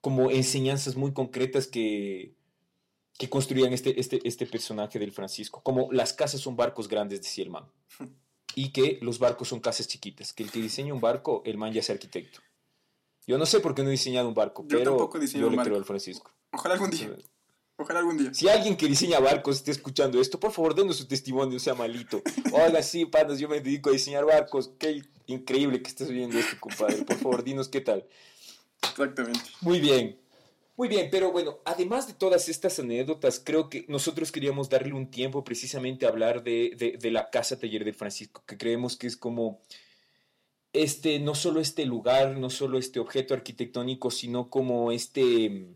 como 0.00 0.30
enseñanzas 0.30 0.94
muy 0.96 1.12
concretas 1.12 1.66
que, 1.66 2.34
que 3.18 3.28
construían 3.28 3.72
este, 3.72 3.98
este, 3.98 4.20
este 4.24 4.46
personaje 4.46 4.98
del 4.98 5.10
Francisco. 5.10 5.60
Como 5.62 5.90
las 5.92 6.12
casas 6.12 6.40
son 6.40 6.54
barcos 6.56 6.86
grandes, 6.88 7.22
decía 7.22 7.44
el 7.44 7.50
man. 7.50 7.64
Y 8.54 8.70
que 8.72 8.98
los 9.02 9.18
barcos 9.18 9.48
son 9.48 9.60
casas 9.60 9.88
chiquitas. 9.88 10.32
Que 10.32 10.44
el 10.44 10.50
que 10.52 10.60
diseña 10.60 10.94
un 10.94 11.00
barco, 11.00 11.42
el 11.44 11.58
man 11.58 11.72
ya 11.72 11.80
es 11.80 11.90
arquitecto. 11.90 12.40
Yo 13.26 13.36
no 13.36 13.44
sé 13.46 13.58
por 13.58 13.74
qué 13.74 13.82
no 13.82 13.88
he 13.88 13.92
diseñado 13.92 14.28
un 14.28 14.34
barco, 14.34 14.62
Yo 14.62 14.78
pero 14.78 14.90
tampoco 14.92 15.18
yo 15.18 15.24
le 15.24 15.28
creo 15.30 15.56
barco. 15.56 15.74
al 15.76 15.84
Francisco. 15.84 16.30
Ojalá 16.52 16.74
algún 16.74 16.90
día, 16.90 17.10
ojalá 17.76 18.00
algún 18.00 18.18
día. 18.18 18.32
Si 18.34 18.48
alguien 18.48 18.76
que 18.76 18.86
diseña 18.86 19.20
barcos 19.20 19.56
esté 19.56 19.70
escuchando 19.70 20.20
esto, 20.20 20.38
por 20.40 20.52
favor, 20.52 20.74
denos 20.74 20.96
su 20.96 21.06
testimonio, 21.06 21.58
sea 21.58 21.74
malito. 21.74 22.22
Oiga, 22.52 22.82
sí, 22.82 23.04
panas, 23.06 23.38
yo 23.38 23.48
me 23.48 23.60
dedico 23.60 23.90
a 23.90 23.92
diseñar 23.92 24.24
barcos. 24.24 24.72
Qué 24.78 25.02
increíble 25.26 25.82
que 25.82 25.88
estés 25.88 26.08
oyendo 26.08 26.38
esto, 26.38 26.56
compadre. 26.60 27.02
Por 27.04 27.16
favor, 27.16 27.44
dinos 27.44 27.68
qué 27.68 27.80
tal. 27.80 28.06
Exactamente. 28.82 29.40
Muy 29.60 29.80
bien. 29.80 30.18
Muy 30.78 30.88
bien, 30.88 31.08
pero 31.10 31.32
bueno, 31.32 31.58
además 31.64 32.06
de 32.06 32.12
todas 32.12 32.50
estas 32.50 32.78
anécdotas, 32.78 33.40
creo 33.42 33.70
que 33.70 33.86
nosotros 33.88 34.30
queríamos 34.30 34.68
darle 34.68 34.92
un 34.92 35.10
tiempo 35.10 35.42
precisamente 35.42 36.04
a 36.04 36.10
hablar 36.10 36.42
de, 36.42 36.74
de- 36.76 36.98
de 37.00 37.10
la 37.10 37.30
Casa 37.30 37.58
Taller 37.58 37.82
del 37.82 37.94
Francisco, 37.94 38.44
que 38.46 38.58
creemos 38.58 38.98
que 38.98 39.06
es 39.06 39.16
como 39.16 39.62
este, 40.74 41.18
no 41.18 41.34
solo 41.34 41.60
este 41.60 41.86
lugar, 41.86 42.36
no 42.36 42.50
solo 42.50 42.76
este 42.76 43.00
objeto 43.00 43.32
arquitectónico, 43.32 44.10
sino 44.10 44.50
como 44.50 44.92
este, 44.92 45.66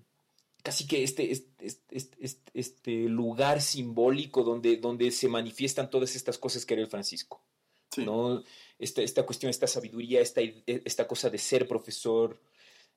casi 0.63 0.87
que 0.87 1.03
este, 1.03 1.31
este, 1.33 1.67
este, 1.91 2.41
este- 2.55 3.09
lugar 3.09 3.61
simbólico 3.61 4.43
donde, 4.43 4.77
donde 4.77 5.11
se 5.11 5.29
manifiestan 5.29 5.91
todas 5.91 6.17
estas 6.17 6.39
cosas 6.39 6.65
que 6.65 6.75
era 6.75 6.83
el 6.83 6.89
Francisco. 6.89 7.43
Sí. 7.91 8.05
¿no? 8.05 8.43
Esta, 8.79 9.03
esta 9.03 9.25
cuestión, 9.25 9.51
esta 9.51 9.67
sabiduría, 9.67 10.21
esta, 10.21 10.41
esta 10.67 11.09
cosa 11.09 11.29
de 11.29 11.39
ser 11.39 11.67
profesor, 11.67 12.41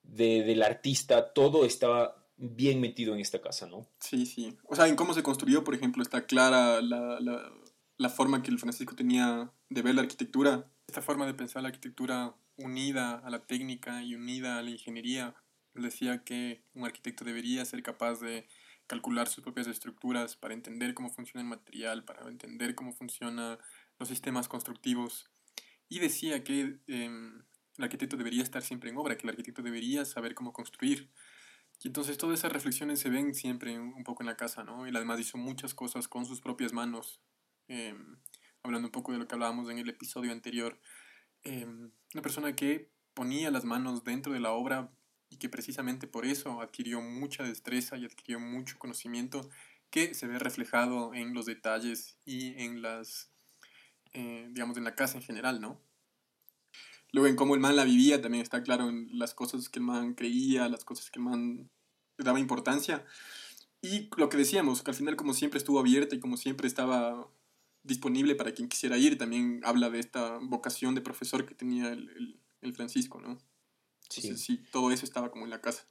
de, 0.04 0.44
del 0.44 0.62
artista, 0.62 1.34
todo 1.34 1.66
estaba 1.66 2.28
bien 2.38 2.82
metido 2.82 3.14
en 3.14 3.22
esta 3.22 3.42
casa, 3.42 3.68
¿no? 3.68 3.88
Sí, 4.00 4.26
sí. 4.26 4.56
O 4.66 4.76
sea, 4.76 4.88
en 4.88 4.96
cómo 4.96 5.14
se 5.14 5.24
construyó, 5.24 5.64
por 5.64 5.76
ejemplo, 5.76 6.04
está 6.04 6.26
clara 6.26 6.82
la, 6.82 7.20
la, 7.20 7.52
la 7.98 8.10
forma 8.10 8.44
que 8.44 8.52
el 8.52 8.60
Francisco 8.60 8.96
tenía 8.96 9.52
de 9.70 9.82
ver 9.82 9.96
la 9.96 10.02
arquitectura. 10.02 10.70
Esta 10.88 11.02
forma 11.02 11.26
de 11.26 11.34
pensar 11.34 11.62
la 11.64 11.70
arquitectura 11.70 12.36
unida 12.58 13.20
a 13.20 13.30
la 13.30 13.46
técnica 13.46 14.04
y 14.04 14.16
unida 14.16 14.58
a 14.58 14.62
la 14.62 14.72
ingeniería. 14.72 15.36
Decía 15.76 16.24
que 16.24 16.64
un 16.74 16.86
arquitecto 16.86 17.26
debería 17.26 17.66
ser 17.66 17.82
capaz 17.82 18.20
de 18.20 18.48
calcular 18.88 19.28
sus 19.28 19.44
propias 19.44 19.68
estructuras 19.68 20.36
para 20.36 20.54
entender 20.54 20.94
cómo 20.94 21.10
funciona 21.10 21.42
el 21.42 21.48
material, 21.48 22.04
para 22.04 22.28
entender 22.28 22.76
cómo 22.76 22.94
funcionan 22.94 23.58
los 23.98 24.10
sistemas 24.10 24.48
constructivos. 24.48 25.30
Y 25.90 26.00
decía 26.00 26.44
que 26.44 26.80
em, 26.88 27.44
el 27.78 27.84
arquitecto 27.84 28.18
debería 28.18 28.44
estar 28.44 28.62
siempre 28.62 28.90
en 28.90 28.98
obra, 28.98 29.18
que 29.18 29.24
el 29.24 29.30
arquitecto 29.30 29.62
debería 29.62 30.06
saber 30.06 30.36
cómo 30.36 30.54
construir. 30.54 31.10
Y 31.84 31.88
entonces 31.88 32.18
todas 32.18 32.40
esas 32.40 32.52
reflexiones 32.52 33.00
se 33.00 33.10
ven 33.10 33.34
siempre 33.34 33.78
un 33.80 34.04
poco 34.04 34.24
en 34.24 34.28
la 34.28 34.38
casa, 34.38 34.64
¿no? 34.64 34.86
Él 34.86 34.96
además 34.96 35.20
hizo 35.20 35.38
muchas 35.38 35.74
cosas 35.74 36.08
con 36.08 36.26
sus 36.26 36.42
propias 36.42 36.74
manos. 36.74 37.22
eh, 37.68 37.96
hablando 38.64 38.88
un 38.88 38.92
poco 38.92 39.12
de 39.12 39.18
lo 39.18 39.28
que 39.28 39.36
hablábamos 39.36 39.70
en 39.70 39.78
el 39.80 39.90
episodio 39.90 40.32
anterior. 40.32 40.80
eh, 41.44 41.66
una 41.66 42.22
persona 42.22 42.56
que 42.56 42.90
ponía 43.14 43.52
las 43.52 43.66
manos 43.66 44.04
dentro 44.04 44.34
de 44.34 44.40
la 44.40 44.52
obra 44.52 44.92
y 45.34 45.38
que 45.38 45.50
precisamente 45.50 46.06
por 46.06 46.26
eso 46.26 46.62
adquirió 46.62 47.02
mucha 47.02 47.44
destreza 47.44 47.98
y 47.98 48.06
adquirió 48.06 48.40
mucho 48.40 48.78
conocimiento 48.78 49.50
que 49.90 50.14
se 50.14 50.28
ve 50.28 50.38
reflejado 50.38 51.14
en 51.16 51.34
los 51.34 51.48
detalles 51.48 52.18
y 52.24 52.54
en 52.62 52.84
las, 52.84 53.32
eh, 54.14 54.48
digamos, 54.52 54.78
en 54.78 54.84
la 54.84 54.94
casa 54.94 55.18
en 55.18 55.24
general, 55.24 55.60
¿no? 55.60 55.82
Luego 57.12 57.28
en 57.28 57.36
cómo 57.36 57.56
el 57.56 57.62
man 57.62 57.76
la 57.76 57.84
vivía 57.84 58.22
también 58.22 58.44
está 58.44 58.62
claro 58.62 58.90
en 58.90 59.10
las 59.18 59.34
cosas 59.34 59.70
que 59.70 59.80
el 59.80 59.86
man 59.86 60.14
creía, 60.14 60.70
las 60.70 60.86
cosas 60.86 61.10
que 61.10 61.18
el 61.18 61.26
man 61.26 61.70
daba 62.20 62.40
importancia. 62.40 63.04
Y 63.82 64.10
lo 64.18 64.30
que 64.30 64.38
decíamos, 64.38 64.84
que 64.84 64.92
al 64.92 64.98
final 64.98 65.16
como 65.16 65.34
siempre 65.34 65.58
estuvo 65.58 65.80
abierta 65.80 66.16
y 66.16 66.20
como 66.20 66.38
siempre 66.38 66.68
estaba 66.68 67.28
disponible 67.82 68.36
para 68.36 68.54
quien 68.54 68.70
quisiera 68.70 68.98
ir, 68.98 69.18
también 69.18 69.62
habla 69.64 69.90
de 69.90 70.00
esta 70.00 70.38
vocación 70.42 70.94
de 70.94 71.02
profesor 71.02 71.46
que 71.46 71.56
tenía 71.56 71.92
el, 71.92 72.10
el, 72.10 72.40
el 72.62 72.74
Francisco, 72.76 73.20
¿no? 73.20 73.40
Entonces 74.04 74.42
sí, 74.42 74.62
todo 74.72 74.92
eso 74.92 75.06
estaba 75.06 75.32
como 75.32 75.46
en 75.46 75.52
la 75.52 75.62
casa. 75.62 75.88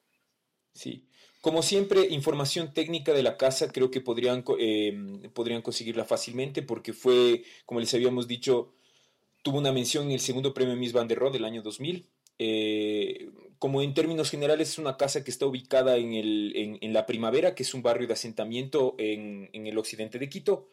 Sí. 0.75 1.07
Como 1.41 1.63
siempre, 1.63 2.07
información 2.11 2.73
técnica 2.73 3.13
de 3.13 3.25
la 3.25 3.37
casa 3.37 3.73
creo 3.73 3.91
que 3.91 4.01
podrían, 4.01 4.45
eh, 4.59 5.29
podrían 5.35 5.61
conseguirla 5.61 6.05
fácilmente 6.05 6.63
porque 6.63 6.93
fue, 6.93 7.43
como 7.67 7.81
les 7.81 7.93
habíamos 7.95 8.29
dicho, 8.29 8.73
tuvo 9.43 9.59
una 9.59 9.73
mención 9.73 10.07
en 10.07 10.13
el 10.13 10.21
segundo 10.21 10.55
premio 10.55 10.77
Miss 10.77 10.93
Van 10.93 11.09
der 11.09 11.19
Rohe 11.19 11.33
del 11.33 11.45
año 11.45 11.63
2000. 11.63 12.07
Eh, 12.39 13.31
como 13.59 13.83
en 13.83 13.95
términos 13.95 14.31
generales 14.31 14.71
es 14.71 14.79
una 14.79 14.97
casa 14.97 15.25
que 15.25 15.31
está 15.31 15.47
ubicada 15.47 15.97
en, 15.97 16.15
el, 16.15 16.53
en, 16.55 16.79
en 16.81 16.93
La 16.93 17.07
Primavera, 17.07 17.55
que 17.55 17.65
es 17.65 17.75
un 17.75 17.83
barrio 17.83 18.07
de 18.07 18.15
asentamiento 18.15 18.95
en, 18.99 19.51
en 19.53 19.67
el 19.67 19.79
occidente 19.79 20.19
de 20.19 20.29
Quito. 20.29 20.69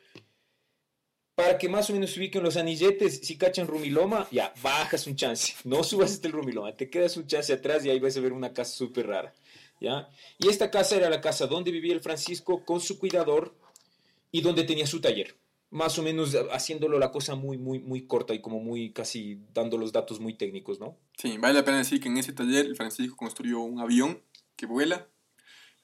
Para 1.39 1.57
que 1.57 1.69
más 1.69 1.89
o 1.89 1.93
menos 1.93 2.11
se 2.11 2.19
ubiquen 2.19 2.43
los 2.43 2.57
anilletes, 2.57 3.21
si 3.23 3.37
cachan 3.37 3.65
Rumiloma, 3.65 4.27
ya, 4.29 4.53
bajas 4.61 5.07
un 5.07 5.15
chance. 5.15 5.53
No 5.63 5.85
subas 5.85 6.11
hasta 6.11 6.27
el 6.27 6.33
Rumiloma, 6.33 6.75
te 6.75 6.89
quedas 6.89 7.15
un 7.15 7.27
chance 7.27 7.53
atrás 7.53 7.85
y 7.85 7.89
ahí 7.89 7.97
vas 7.97 8.17
a 8.17 8.19
ver 8.19 8.33
una 8.33 8.51
casa 8.51 8.75
súper 8.75 9.07
rara. 9.07 9.33
¿ya? 9.79 10.09
Y 10.37 10.49
esta 10.49 10.69
casa 10.69 10.97
era 10.97 11.09
la 11.09 11.21
casa 11.21 11.47
donde 11.47 11.71
vivía 11.71 11.93
el 11.93 12.01
Francisco 12.01 12.65
con 12.65 12.81
su 12.81 12.99
cuidador 12.99 13.55
y 14.33 14.41
donde 14.41 14.65
tenía 14.65 14.85
su 14.85 14.99
taller. 14.99 15.37
Más 15.69 15.97
o 15.97 16.03
menos 16.03 16.35
haciéndolo 16.51 16.99
la 16.99 17.09
cosa 17.09 17.35
muy, 17.35 17.57
muy, 17.57 17.79
muy 17.79 18.05
corta 18.05 18.33
y 18.33 18.41
como 18.41 18.59
muy 18.59 18.91
casi 18.91 19.39
dando 19.53 19.77
los 19.77 19.93
datos 19.93 20.19
muy 20.19 20.33
técnicos, 20.33 20.81
¿no? 20.81 20.97
Sí, 21.17 21.37
vale 21.37 21.53
la 21.53 21.63
pena 21.63 21.77
decir 21.77 22.01
que 22.01 22.09
en 22.09 22.17
ese 22.17 22.33
taller 22.33 22.65
el 22.65 22.75
Francisco 22.75 23.15
construyó 23.15 23.61
un 23.61 23.79
avión 23.79 24.21
que 24.57 24.65
vuela 24.65 25.07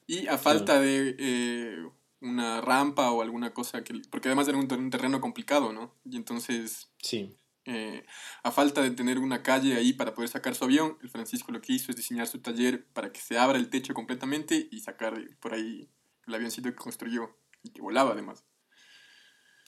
y 0.05 0.27
a 0.27 0.37
falta 0.37 0.81
de 0.81 1.15
eh, 1.17 1.77
una 2.21 2.61
rampa 2.61 3.11
o 3.11 3.21
alguna 3.21 3.53
cosa 3.53 3.83
que... 3.83 3.93
Porque 4.09 4.27
además 4.29 4.47
era 4.47 4.57
un, 4.57 4.67
ter- 4.67 4.79
un 4.79 4.89
terreno 4.89 5.21
complicado, 5.21 5.73
¿no? 5.73 5.93
Y 6.05 6.15
entonces 6.17 6.89
Sí. 7.01 7.37
eh, 7.65 8.05
a 8.43 8.51
falta 8.51 8.81
de 8.81 8.91
tener 8.91 9.19
una 9.19 9.43
calle 9.43 9.75
ahí 9.75 9.93
para 9.93 10.13
poder 10.13 10.29
sacar 10.29 10.55
su 10.55 10.63
avión, 10.63 10.97
el 11.01 11.09
Francisco 11.09 11.51
lo 11.51 11.61
que 11.61 11.73
hizo 11.73 11.91
es 11.91 11.97
diseñar 11.97 12.27
su 12.27 12.39
taller 12.39 12.85
para 12.93 13.11
que 13.11 13.19
se 13.19 13.37
abra 13.37 13.57
el 13.57 13.69
techo 13.69 13.93
completamente 13.93 14.67
y 14.71 14.79
sacar 14.79 15.13
por 15.39 15.53
ahí 15.53 15.89
el 16.27 16.33
avioncito 16.33 16.69
que 16.69 16.75
construyó 16.75 17.35
y 17.63 17.69
que 17.71 17.81
volaba 17.81 18.11
además. 18.11 18.43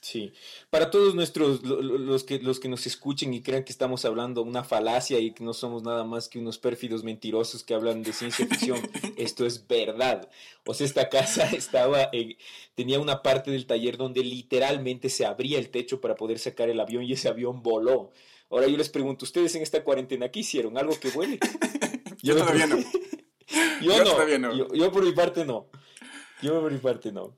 Sí, 0.00 0.32
para 0.70 0.90
todos 0.92 1.16
nuestros, 1.16 1.64
lo- 1.64 1.82
lo- 1.82 1.98
los 1.98 2.22
que, 2.22 2.38
los 2.38 2.60
que 2.60 2.68
nos 2.68 2.86
escuchen 2.86 3.34
y 3.34 3.42
crean 3.42 3.64
que 3.64 3.72
estamos 3.72 4.04
hablando 4.04 4.42
una 4.42 4.62
falacia 4.62 5.18
y 5.18 5.32
que 5.32 5.42
no 5.42 5.52
somos 5.52 5.82
nada 5.82 6.04
más 6.04 6.28
que 6.28 6.38
unos 6.38 6.56
pérfidos 6.58 7.02
mentirosos 7.02 7.64
que 7.64 7.74
hablan 7.74 8.04
de 8.04 8.12
ciencia 8.12 8.46
ficción, 8.46 8.78
esto 9.16 9.44
es 9.44 9.66
verdad. 9.66 10.30
O 10.64 10.72
sea, 10.72 10.86
esta 10.86 11.08
casa 11.08 11.50
estaba, 11.52 12.08
en- 12.12 12.36
tenía 12.76 13.00
una 13.00 13.22
parte 13.22 13.50
del 13.50 13.66
taller 13.66 13.96
donde 13.96 14.22
literalmente 14.22 15.08
se 15.08 15.26
abría 15.26 15.58
el 15.58 15.70
techo 15.70 16.00
para 16.00 16.14
poder 16.14 16.38
sacar 16.38 16.68
el 16.70 16.78
avión 16.78 17.02
y 17.02 17.12
ese 17.14 17.28
avión 17.28 17.62
voló. 17.64 18.12
Ahora 18.50 18.68
yo 18.68 18.76
les 18.76 18.88
pregunto, 18.90 19.24
¿ustedes 19.24 19.54
en 19.56 19.62
esta 19.62 19.82
cuarentena 19.82 20.30
qué 20.30 20.40
hicieron? 20.40 20.78
¿Algo 20.78 20.98
que 20.98 21.10
vuele? 21.10 21.38
Yo 22.22 22.34
me 22.34 22.40
todavía 22.40 22.66
no. 22.66 22.78
Yo, 22.78 22.84
Yo 23.82 23.98
no. 23.98 24.04
todavía 24.12 24.38
no. 24.38 24.56
Yo, 24.56 24.68
yo 24.74 24.90
por 24.90 25.04
mi 25.04 25.12
parte 25.12 25.44
no. 25.44 25.68
Yo 26.42 26.60
por 26.60 26.72
mi 26.72 26.78
parte 26.78 27.12
no. 27.12 27.36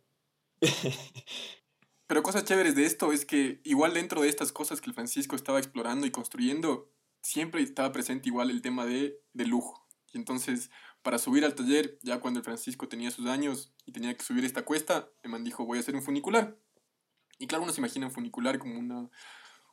Pero 2.10 2.24
cosas 2.24 2.44
chéveres 2.44 2.74
de 2.74 2.86
esto 2.86 3.12
es 3.12 3.24
que 3.24 3.60
igual 3.62 3.94
dentro 3.94 4.22
de 4.22 4.28
estas 4.28 4.50
cosas 4.50 4.80
que 4.80 4.90
el 4.90 4.94
Francisco 4.94 5.36
estaba 5.36 5.60
explorando 5.60 6.08
y 6.08 6.10
construyendo, 6.10 6.90
siempre 7.22 7.62
estaba 7.62 7.92
presente 7.92 8.28
igual 8.28 8.50
el 8.50 8.62
tema 8.62 8.84
de, 8.84 9.20
de 9.32 9.46
lujo. 9.46 9.86
Y 10.12 10.18
entonces, 10.18 10.72
para 11.02 11.18
subir 11.18 11.44
al 11.44 11.54
taller, 11.54 12.00
ya 12.02 12.18
cuando 12.18 12.40
el 12.40 12.44
Francisco 12.44 12.88
tenía 12.88 13.12
sus 13.12 13.26
años 13.26 13.72
y 13.86 13.92
tenía 13.92 14.16
que 14.16 14.24
subir 14.24 14.44
esta 14.44 14.64
cuesta, 14.64 15.08
el 15.22 15.30
man 15.30 15.44
dijo, 15.44 15.64
voy 15.64 15.78
a 15.78 15.82
hacer 15.82 15.94
un 15.94 16.02
funicular. 16.02 16.58
Y 17.38 17.46
claro, 17.46 17.62
uno 17.62 17.72
se 17.72 17.80
imagina 17.80 18.06
un 18.06 18.12
funicular 18.12 18.58
como 18.58 18.76
una... 18.76 19.08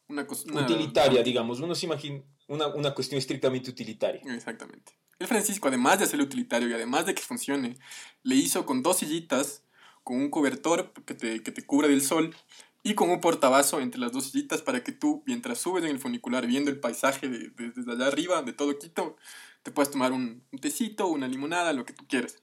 Una, 0.08 0.22
utilitaria, 0.22 1.24
digamos. 1.24 1.60
Uno 1.60 1.74
se 1.74 1.88
imagina 1.88 2.22
una, 2.48 2.68
una 2.68 2.94
cuestión 2.94 3.18
estrictamente 3.18 3.72
utilitaria. 3.72 4.22
Exactamente. 4.32 4.94
El 5.18 5.26
Francisco, 5.26 5.70
además 5.70 5.98
de 5.98 6.06
hacerlo 6.06 6.26
utilitario 6.26 6.70
y 6.70 6.74
además 6.74 7.08
de 7.08 7.16
que 7.16 7.24
funcione, 7.24 7.80
le 8.22 8.36
hizo 8.36 8.68
con 8.68 8.84
dos 8.84 8.98
sillitas, 9.00 9.64
con 10.08 10.22
un 10.22 10.30
cobertor 10.30 10.94
que 11.06 11.14
te, 11.14 11.44
que 11.44 11.52
te 11.52 11.66
cubre 11.66 11.90
del 11.90 12.02
sol 12.02 12.34
y 12.82 12.94
con 12.94 13.10
un 13.10 13.20
portabazo 13.20 13.82
entre 13.82 14.00
las 14.00 14.14
dos 14.14 14.32
sillitas 14.32 14.62
para 14.62 14.82
que 14.82 14.94
tú, 14.94 15.22
mientras 15.26 15.58
subes 15.58 15.84
en 15.84 15.90
el 15.90 16.00
funicular 16.00 16.48
viendo 16.48 16.72
el 16.72 16.80
paisaje 16.80 17.28
de, 17.28 17.50
desde 17.50 17.92
allá 17.92 18.08
arriba, 18.08 18.42
de 18.42 18.54
todo 18.54 18.80
Quito, 18.80 19.18
te 19.64 19.72
puedas 19.72 19.92
tomar 19.92 20.14
un, 20.14 20.46
un, 20.50 20.60
tecito, 20.60 21.08
una 21.08 21.28
limonada, 21.28 21.74
lo 21.74 21.86
que 21.86 21.92
tú 21.92 22.08
quieras. 22.08 22.42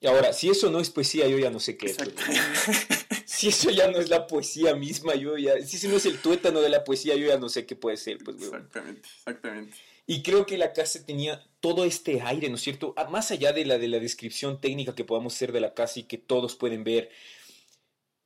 Y 0.00 0.06
ahora, 0.06 0.32
si 0.32 0.48
eso 0.48 0.70
no 0.70 0.80
es 0.80 0.88
poesía, 0.88 1.28
yo 1.28 1.38
ya 1.38 1.50
no 1.50 1.60
sé 1.60 1.76
qué 1.76 1.88
es. 1.88 1.98
si 3.26 3.48
eso 3.48 3.68
ya 3.68 3.90
no 3.90 3.98
es 3.98 4.08
la 4.08 4.26
poesía 4.26 4.74
misma, 4.74 5.16
yo 5.16 5.36
ya. 5.36 5.60
Si 5.60 5.76
eso 5.76 5.88
no 5.88 5.98
es 5.98 6.06
el 6.06 6.18
tuétano 6.18 6.62
de 6.62 6.70
la 6.70 6.82
poesía, 6.82 7.14
yo 7.14 7.26
ya 7.26 7.36
no 7.36 7.50
sé 7.50 7.66
qué 7.66 7.76
puede 7.76 7.98
ser. 7.98 8.16
Pues, 8.24 8.38
exactamente, 8.40 9.06
exactamente. 9.18 9.76
Y 10.06 10.22
creo 10.22 10.44
que 10.44 10.58
la 10.58 10.72
casa 10.72 11.04
tenía 11.04 11.42
todo 11.60 11.84
este 11.84 12.20
aire, 12.20 12.50
¿no 12.50 12.56
es 12.56 12.60
cierto? 12.60 12.94
Más 13.10 13.30
allá 13.30 13.52
de 13.52 13.64
la, 13.64 13.78
de 13.78 13.88
la 13.88 13.98
descripción 13.98 14.60
técnica 14.60 14.94
que 14.94 15.04
podamos 15.04 15.34
hacer 15.34 15.50
de 15.50 15.60
la 15.60 15.72
casa 15.72 16.00
y 16.00 16.02
que 16.02 16.18
todos 16.18 16.56
pueden 16.56 16.84
ver, 16.84 17.10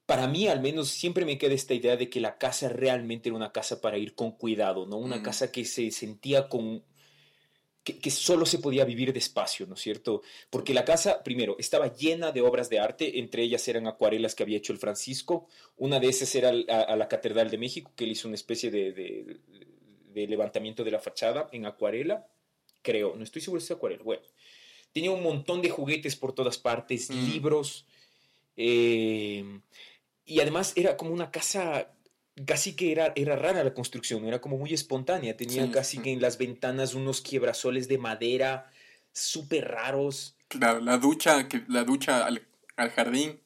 para 0.05 0.27
mí 0.27 0.49
al 0.49 0.61
menos 0.61 0.89
siempre 0.89 1.25
me 1.25 1.39
queda 1.39 1.55
esta 1.55 1.75
idea 1.75 1.97
de 1.97 2.11
que 2.11 2.21
la 2.21 2.37
casa 2.37 2.69
realmente 2.69 3.29
era 3.29 3.37
una 3.37 3.53
casa 3.53 3.81
para 3.81 3.99
ir 3.99 4.15
con 4.15 4.33
cuidado, 4.33 4.87
¿no? 4.87 4.97
Una 4.97 5.23
casa 5.23 5.53
que 5.53 5.65
se 5.65 5.91
sentía 5.91 6.49
con... 6.49 6.83
Que, 7.85 7.99
que, 7.99 8.11
solo 8.11 8.45
se 8.45 8.59
podía 8.59 8.85
vivir 8.85 9.13
despacio, 9.13 9.67
¿no 9.67 9.75
es 9.75 9.81
cierto? 9.81 10.23
Porque 10.51 10.75
la 10.75 10.85
casa, 10.85 11.23
primero, 11.23 11.57
estaba 11.59 11.95
llena 11.95 12.33
de 12.33 12.43
obras 12.43 12.69
de 12.69 12.81
arte, 12.81 13.19
entre 13.19 13.43
ellas 13.43 13.67
eran 13.69 13.87
acuarelas 13.87 14.35
que 14.35 14.43
había 14.43 14.59
hecho 14.59 14.73
el 14.73 14.79
Francisco, 14.79 15.47
una 15.77 16.01
de 16.01 16.09
esas 16.09 16.35
era 16.35 16.53
a, 16.69 16.81
a 16.83 16.97
la 16.97 17.09
Catedral 17.09 17.51
de 17.51 17.57
México, 17.57 17.93
que 17.97 18.05
él 18.05 18.11
hizo 18.11 18.29
una 18.29 18.35
especie 18.35 18.71
de, 18.71 18.93
de, 18.93 19.25
de 19.25 19.41
levantamiento 20.15 20.85
de 20.85 20.91
la 20.91 20.99
fachada 20.99 21.49
en 21.53 21.67
acuarela, 21.67 22.27
creo, 22.83 23.15
no 23.17 23.25
estoy 23.25 23.43
seguro 23.43 23.61
si 23.61 23.67
es 23.67 23.71
acuarela, 23.73 24.03
bueno. 24.03 24.23
Tenía 24.93 25.11
un 25.11 25.23
montón 25.23 25.61
de 25.61 25.71
juguetes 25.71 26.17
por 26.17 26.33
todas 26.33 26.59
partes, 26.59 27.11
mm. 27.11 27.31
libros, 27.31 27.87
eh, 28.57 29.61
y 30.25 30.41
además 30.41 30.73
era 30.77 30.97
como 30.97 31.13
una 31.13 31.31
casa, 31.31 31.95
casi 32.45 32.75
que 32.75 32.93
era, 32.93 33.13
era 33.15 33.37
rara 33.37 33.63
la 33.65 33.73
construcción, 33.73 34.27
era 34.27 34.41
como 34.41 34.59
muy 34.59 34.75
espontánea, 34.75 35.37
tenía 35.37 35.65
sí, 35.65 35.71
casi 35.71 35.99
que 35.99 36.13
en 36.13 36.21
las 36.21 36.39
ventanas 36.39 36.95
unos 36.95 37.21
quiebrasoles 37.21 37.89
de 37.89 37.99
madera 37.99 38.71
súper 39.13 39.69
raros. 39.69 40.37
Claro, 40.49 40.81
la 40.81 40.99
ducha, 40.99 41.49
que, 41.49 41.63
la 41.69 41.85
ducha 41.85 42.27
al, 42.27 42.47
al 42.77 42.91
jardín. 42.91 43.41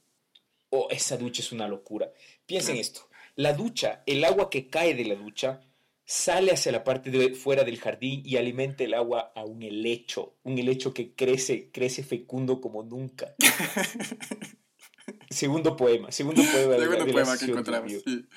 Oh, 0.71 0.89
esa 0.91 1.17
ducha 1.17 1.43
es 1.43 1.53
una 1.53 1.69
locura. 1.69 2.11
Piensen 2.47 2.77
esto, 2.77 3.09
la 3.37 3.53
ducha, 3.53 4.03
el 4.07 4.25
agua 4.25 4.51
que 4.51 4.69
cae 4.69 4.95
de 4.95 5.05
la 5.05 5.15
ducha, 5.15 5.61
sale 6.05 6.53
hacia 6.53 6.73
la 6.73 6.85
parte 6.85 7.11
de 7.11 7.35
fuera 7.35 7.65
del 7.65 7.79
jardín 7.79 8.23
y 8.25 8.37
alimenta 8.37 8.85
el 8.85 8.95
agua 8.95 9.33
a 9.35 9.45
un 9.45 9.63
helecho, 9.63 10.37
un 10.43 10.59
helecho 10.59 10.93
que 10.93 11.15
crece, 11.15 11.71
crece 11.73 12.03
fecundo 12.03 12.61
como 12.61 12.83
nunca. 12.83 13.35
segundo 15.31 15.77
poema, 15.77 16.11
segundo 16.13 16.43
poema. 16.43 16.77
Segundo 16.77 17.05
de 17.05 17.13
poema 17.13 17.39
que 17.39 17.45
encontramos, 17.47 17.93
sí. 18.05 18.29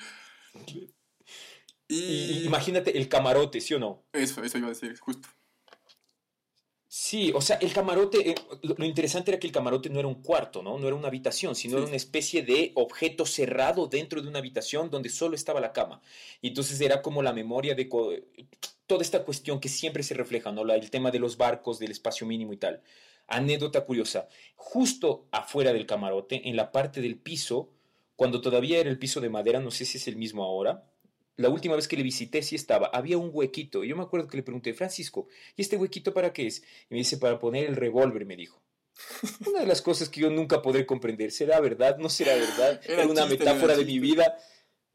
Y... 1.88 1.96
y... 1.96 2.44
imagínate 2.44 2.96
el 2.96 3.08
camarote, 3.08 3.60
¿sí 3.60 3.74
o 3.74 3.78
no? 3.78 4.06
Eso, 4.12 4.42
eso 4.42 4.58
iba 4.58 4.68
a 4.68 4.70
decir, 4.70 4.98
justo. 4.98 5.28
Sí, 6.98 7.30
o 7.34 7.42
sea, 7.42 7.56
el 7.56 7.74
camarote, 7.74 8.30
eh, 8.30 8.34
lo 8.62 8.84
interesante 8.86 9.30
era 9.30 9.38
que 9.38 9.46
el 9.46 9.52
camarote 9.52 9.90
no 9.90 9.98
era 9.98 10.08
un 10.08 10.22
cuarto, 10.22 10.62
¿no? 10.62 10.78
No 10.78 10.86
era 10.86 10.96
una 10.96 11.08
habitación, 11.08 11.54
sino 11.54 11.72
sí. 11.72 11.76
era 11.76 11.86
una 11.88 11.96
especie 11.96 12.42
de 12.42 12.72
objeto 12.74 13.26
cerrado 13.26 13.86
dentro 13.86 14.22
de 14.22 14.28
una 14.28 14.38
habitación 14.38 14.88
donde 14.90 15.10
solo 15.10 15.34
estaba 15.34 15.60
la 15.60 15.74
cama. 15.74 16.00
Y 16.40 16.48
entonces 16.48 16.80
era 16.80 17.02
como 17.02 17.22
la 17.22 17.34
memoria 17.34 17.74
de 17.74 17.84
toda 18.86 19.02
esta 19.02 19.24
cuestión 19.24 19.60
que 19.60 19.68
siempre 19.68 20.02
se 20.02 20.14
refleja, 20.14 20.52
¿no? 20.52 20.62
El 20.72 20.90
tema 20.90 21.10
de 21.10 21.18
los 21.18 21.36
barcos, 21.36 21.78
del 21.78 21.90
espacio 21.90 22.26
mínimo 22.26 22.54
y 22.54 22.56
tal. 22.56 22.82
Anécdota 23.26 23.84
curiosa, 23.84 24.28
justo 24.54 25.26
afuera 25.32 25.74
del 25.74 25.84
camarote, 25.84 26.48
en 26.48 26.56
la 26.56 26.72
parte 26.72 27.02
del 27.02 27.18
piso, 27.18 27.68
cuando 28.16 28.40
todavía 28.40 28.78
era 28.78 28.88
el 28.88 28.98
piso 28.98 29.20
de 29.20 29.28
madera, 29.28 29.60
no 29.60 29.70
sé 29.70 29.84
si 29.84 29.98
es 29.98 30.08
el 30.08 30.16
mismo 30.16 30.44
ahora, 30.44 30.86
la 31.36 31.50
última 31.50 31.76
vez 31.76 31.86
que 31.86 31.96
le 31.96 32.02
visité 32.02 32.42
sí 32.42 32.56
estaba, 32.56 32.86
había 32.88 33.18
un 33.18 33.30
huequito. 33.32 33.84
Y 33.84 33.88
yo 33.88 33.96
me 33.96 34.02
acuerdo 34.02 34.26
que 34.26 34.38
le 34.38 34.42
pregunté, 34.42 34.72
Francisco, 34.72 35.28
¿y 35.54 35.62
este 35.62 35.76
huequito 35.76 36.14
para 36.14 36.32
qué 36.32 36.46
es? 36.46 36.62
Y 36.88 36.94
me 36.94 36.98
dice, 36.98 37.18
para 37.18 37.38
poner 37.38 37.66
el 37.66 37.76
revólver, 37.76 38.24
me 38.24 38.36
dijo. 38.36 38.62
Una 39.46 39.60
de 39.60 39.66
las 39.66 39.82
cosas 39.82 40.08
que 40.08 40.20
yo 40.20 40.30
nunca 40.30 40.62
podré 40.62 40.86
comprender, 40.86 41.30
¿será 41.30 41.60
verdad? 41.60 41.98
¿No 41.98 42.08
será 42.08 42.34
verdad? 42.34 42.80
Era, 42.84 43.02
era 43.02 43.06
una 43.06 43.26
metáfora 43.26 43.74
era 43.74 43.76
de 43.76 43.84
mi 43.84 43.98
vida. 43.98 44.38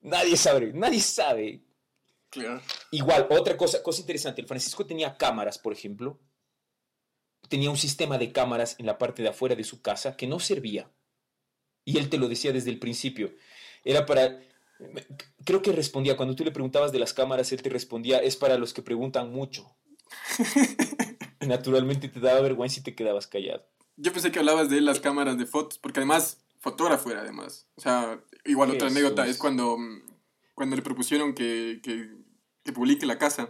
Nadie 0.01 0.35
sabe, 0.35 0.73
nadie 0.73 0.99
sabe. 0.99 1.61
Claro. 2.31 2.61
Igual, 2.89 3.27
otra 3.29 3.55
cosa, 3.55 3.83
cosa 3.83 4.01
interesante, 4.01 4.41
el 4.41 4.47
Francisco 4.47 4.85
tenía 4.85 5.17
cámaras, 5.17 5.59
por 5.59 5.73
ejemplo. 5.73 6.19
Tenía 7.49 7.69
un 7.69 7.77
sistema 7.77 8.17
de 8.17 8.31
cámaras 8.31 8.77
en 8.79 8.87
la 8.87 8.97
parte 8.97 9.21
de 9.21 9.29
afuera 9.29 9.55
de 9.55 9.63
su 9.63 9.81
casa 9.81 10.15
que 10.15 10.25
no 10.25 10.39
servía. 10.39 10.89
Y 11.85 11.97
él 11.97 12.09
te 12.09 12.17
lo 12.17 12.27
decía 12.29 12.51
desde 12.51 12.71
el 12.71 12.79
principio. 12.79 13.35
Era 13.83 14.05
para 14.05 14.39
creo 15.45 15.61
que 15.61 15.71
respondía, 15.71 16.17
cuando 16.17 16.35
tú 16.35 16.43
le 16.43 16.51
preguntabas 16.51 16.91
de 16.91 16.99
las 16.99 17.13
cámaras, 17.13 17.51
él 17.51 17.61
te 17.61 17.69
respondía, 17.69 18.19
es 18.19 18.35
para 18.35 18.57
los 18.57 18.73
que 18.73 18.81
preguntan 18.81 19.31
mucho. 19.31 19.75
naturalmente 21.47 22.07
te 22.07 22.19
daba 22.19 22.41
vergüenza 22.41 22.79
y 22.79 22.83
te 22.83 22.95
quedabas 22.95 23.27
callado. 23.27 23.65
Yo 23.97 24.11
pensé 24.13 24.31
que 24.31 24.39
hablabas 24.39 24.69
de 24.69 24.81
las 24.81 24.99
cámaras 24.99 25.37
de 25.37 25.45
fotos, 25.45 25.77
porque 25.77 25.99
además, 25.99 26.39
fotógrafo 26.59 27.11
era 27.11 27.21
además. 27.21 27.67
O 27.75 27.81
sea, 27.81 28.23
igual 28.45 28.71
otra 28.71 28.87
anécdota 28.87 29.27
es 29.27 29.37
cuando, 29.37 29.77
cuando 30.55 30.75
le 30.75 30.81
propusieron 30.81 31.33
que, 31.33 31.81
que, 31.83 32.09
que 32.63 32.73
publique 32.73 33.05
la 33.05 33.17
casa. 33.17 33.49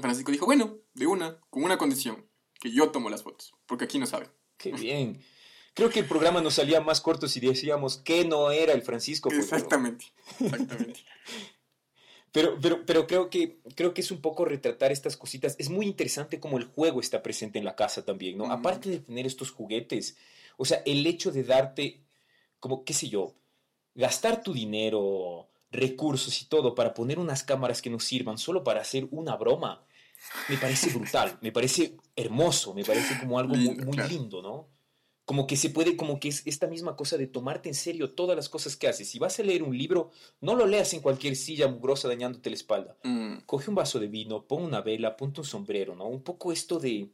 Francisco 0.00 0.32
dijo, 0.32 0.46
bueno, 0.46 0.78
de 0.94 1.06
una, 1.06 1.38
con 1.50 1.64
una 1.64 1.78
condición, 1.78 2.26
que 2.58 2.70
yo 2.70 2.90
tomo 2.90 3.10
las 3.10 3.22
fotos, 3.22 3.54
porque 3.66 3.84
aquí 3.84 3.98
no 3.98 4.06
saben. 4.06 4.28
Qué 4.56 4.72
bien. 4.72 5.22
Creo 5.74 5.88
que 5.90 6.00
el 6.00 6.06
programa 6.06 6.40
nos 6.40 6.54
salía 6.54 6.80
más 6.80 7.00
corto 7.00 7.28
si 7.28 7.40
decíamos 7.40 7.96
que 7.96 8.24
no 8.24 8.50
era 8.50 8.72
el 8.72 8.82
Francisco. 8.82 9.28
Pues, 9.30 9.44
exactamente, 9.44 10.06
exactamente. 10.40 11.00
Pero, 12.32 12.58
pero, 12.62 12.86
pero 12.86 13.06
creo, 13.06 13.28
que, 13.28 13.58
creo 13.74 13.92
que 13.92 14.00
es 14.00 14.10
un 14.10 14.22
poco 14.22 14.46
retratar 14.46 14.90
estas 14.90 15.18
cositas. 15.18 15.54
Es 15.58 15.68
muy 15.68 15.84
interesante 15.84 16.40
cómo 16.40 16.56
el 16.56 16.64
juego 16.64 16.98
está 17.00 17.22
presente 17.22 17.58
en 17.58 17.66
la 17.66 17.76
casa 17.76 18.06
también, 18.06 18.38
¿no? 18.38 18.46
Mm. 18.46 18.52
Aparte 18.52 18.88
de 18.88 19.00
tener 19.00 19.26
estos 19.26 19.50
juguetes, 19.50 20.16
o 20.56 20.64
sea, 20.64 20.82
el 20.86 21.06
hecho 21.06 21.30
de 21.30 21.44
darte, 21.44 22.00
como, 22.58 22.84
qué 22.84 22.94
sé 22.94 23.10
yo, 23.10 23.34
gastar 23.94 24.42
tu 24.42 24.54
dinero, 24.54 25.50
recursos 25.70 26.40
y 26.40 26.46
todo 26.46 26.74
para 26.74 26.94
poner 26.94 27.18
unas 27.18 27.42
cámaras 27.42 27.82
que 27.82 27.90
nos 27.90 28.04
sirvan 28.04 28.38
solo 28.38 28.64
para 28.64 28.80
hacer 28.80 29.08
una 29.10 29.36
broma, 29.36 29.84
me 30.48 30.56
parece 30.56 30.90
brutal, 30.90 31.38
me 31.40 31.52
parece 31.52 31.96
hermoso, 32.14 32.72
me 32.74 32.84
parece 32.84 33.18
como 33.18 33.38
algo 33.38 33.54
lindo, 33.54 33.74
muy, 33.74 33.84
muy 33.84 33.94
claro. 33.94 34.08
lindo, 34.08 34.42
¿no? 34.42 34.68
Como 35.24 35.46
que 35.46 35.56
se 35.56 35.70
puede, 35.70 35.96
como 35.96 36.18
que 36.18 36.28
es 36.28 36.42
esta 36.46 36.66
misma 36.66 36.96
cosa 36.96 37.16
de 37.16 37.26
tomarte 37.26 37.68
en 37.68 37.74
serio 37.74 38.12
todas 38.12 38.36
las 38.36 38.48
cosas 38.48 38.76
que 38.76 38.88
haces. 38.88 39.08
Si 39.08 39.18
vas 39.18 39.38
a 39.38 39.42
leer 39.42 39.62
un 39.62 39.76
libro, 39.76 40.10
no 40.40 40.56
lo 40.56 40.66
leas 40.66 40.92
en 40.94 41.00
cualquier 41.00 41.36
silla 41.36 41.68
mugrosa 41.68 42.08
dañándote 42.08 42.50
la 42.50 42.56
espalda. 42.56 42.96
Mm. 43.04 43.38
Coge 43.46 43.70
un 43.70 43.76
vaso 43.76 44.00
de 44.00 44.08
vino, 44.08 44.46
pon 44.46 44.64
una 44.64 44.80
vela, 44.80 45.16
ponte 45.16 45.40
un 45.40 45.46
sombrero, 45.46 45.94
¿no? 45.94 46.06
Un 46.06 46.22
poco 46.22 46.52
esto 46.52 46.78
de... 46.78 47.10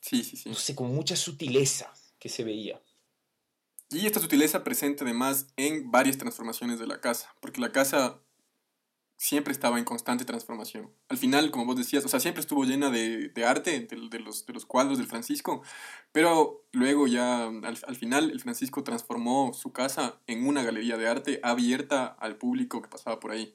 Sí, 0.00 0.24
sí, 0.24 0.36
sí. 0.36 0.48
No 0.48 0.54
sé, 0.54 0.74
como 0.74 0.90
mucha 0.90 1.14
sutileza 1.14 1.92
que 2.18 2.28
se 2.28 2.42
veía. 2.42 2.82
Y 3.90 4.06
esta 4.06 4.20
sutileza 4.20 4.64
presente 4.64 5.04
además 5.04 5.48
en 5.56 5.90
varias 5.90 6.16
transformaciones 6.16 6.78
de 6.78 6.86
la 6.86 7.00
casa, 7.00 7.34
porque 7.40 7.60
la 7.60 7.72
casa 7.72 8.20
siempre 9.20 9.52
estaba 9.52 9.78
en 9.78 9.84
constante 9.84 10.24
transformación. 10.24 10.90
Al 11.10 11.18
final, 11.18 11.50
como 11.50 11.66
vos 11.66 11.76
decías, 11.76 12.02
o 12.06 12.08
sea, 12.08 12.20
siempre 12.20 12.40
estuvo 12.40 12.64
llena 12.64 12.88
de, 12.88 13.28
de 13.28 13.44
arte, 13.44 13.78
de, 13.80 14.18
los, 14.18 14.46
de 14.46 14.52
los 14.54 14.64
cuadros 14.64 14.96
del 14.96 15.08
Francisco, 15.08 15.62
pero 16.10 16.64
luego 16.72 17.06
ya 17.06 17.48
al, 17.48 17.78
al, 17.86 17.96
final 17.96 18.30
el 18.30 18.40
Francisco 18.40 18.82
transformó 18.82 19.52
su 19.52 19.72
casa 19.72 20.18
en 20.26 20.46
una 20.46 20.62
galería 20.62 20.96
de 20.96 21.06
arte 21.06 21.38
abierta 21.42 22.06
al 22.06 22.36
público 22.36 22.80
que 22.80 22.88
pasaba 22.88 23.20
por 23.20 23.32
ahí. 23.32 23.54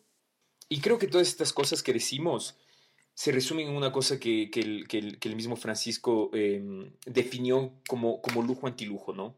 Y 0.70 0.82
creo 0.82 1.00
que 1.00 1.08
todas 1.08 1.28
estas 1.28 1.52
cosas 1.52 1.82
que 1.82 1.94
decimos 1.94 2.56
se 3.16 3.32
resumen 3.32 3.68
en 3.70 3.76
una 3.76 3.92
cosa 3.92 4.20
que, 4.20 4.52
que, 4.52 4.60
el, 4.60 4.88
que 4.88 5.00
el, 5.00 5.18
que 5.18 5.30
el 5.30 5.36
mismo 5.36 5.56
Francisco 5.56 6.30
eh, 6.34 6.92
definió 7.08 7.74
como, 7.88 8.22
como 8.22 8.44
lujo 8.44 8.68
antilujo, 8.68 9.14
¿no? 9.14 9.36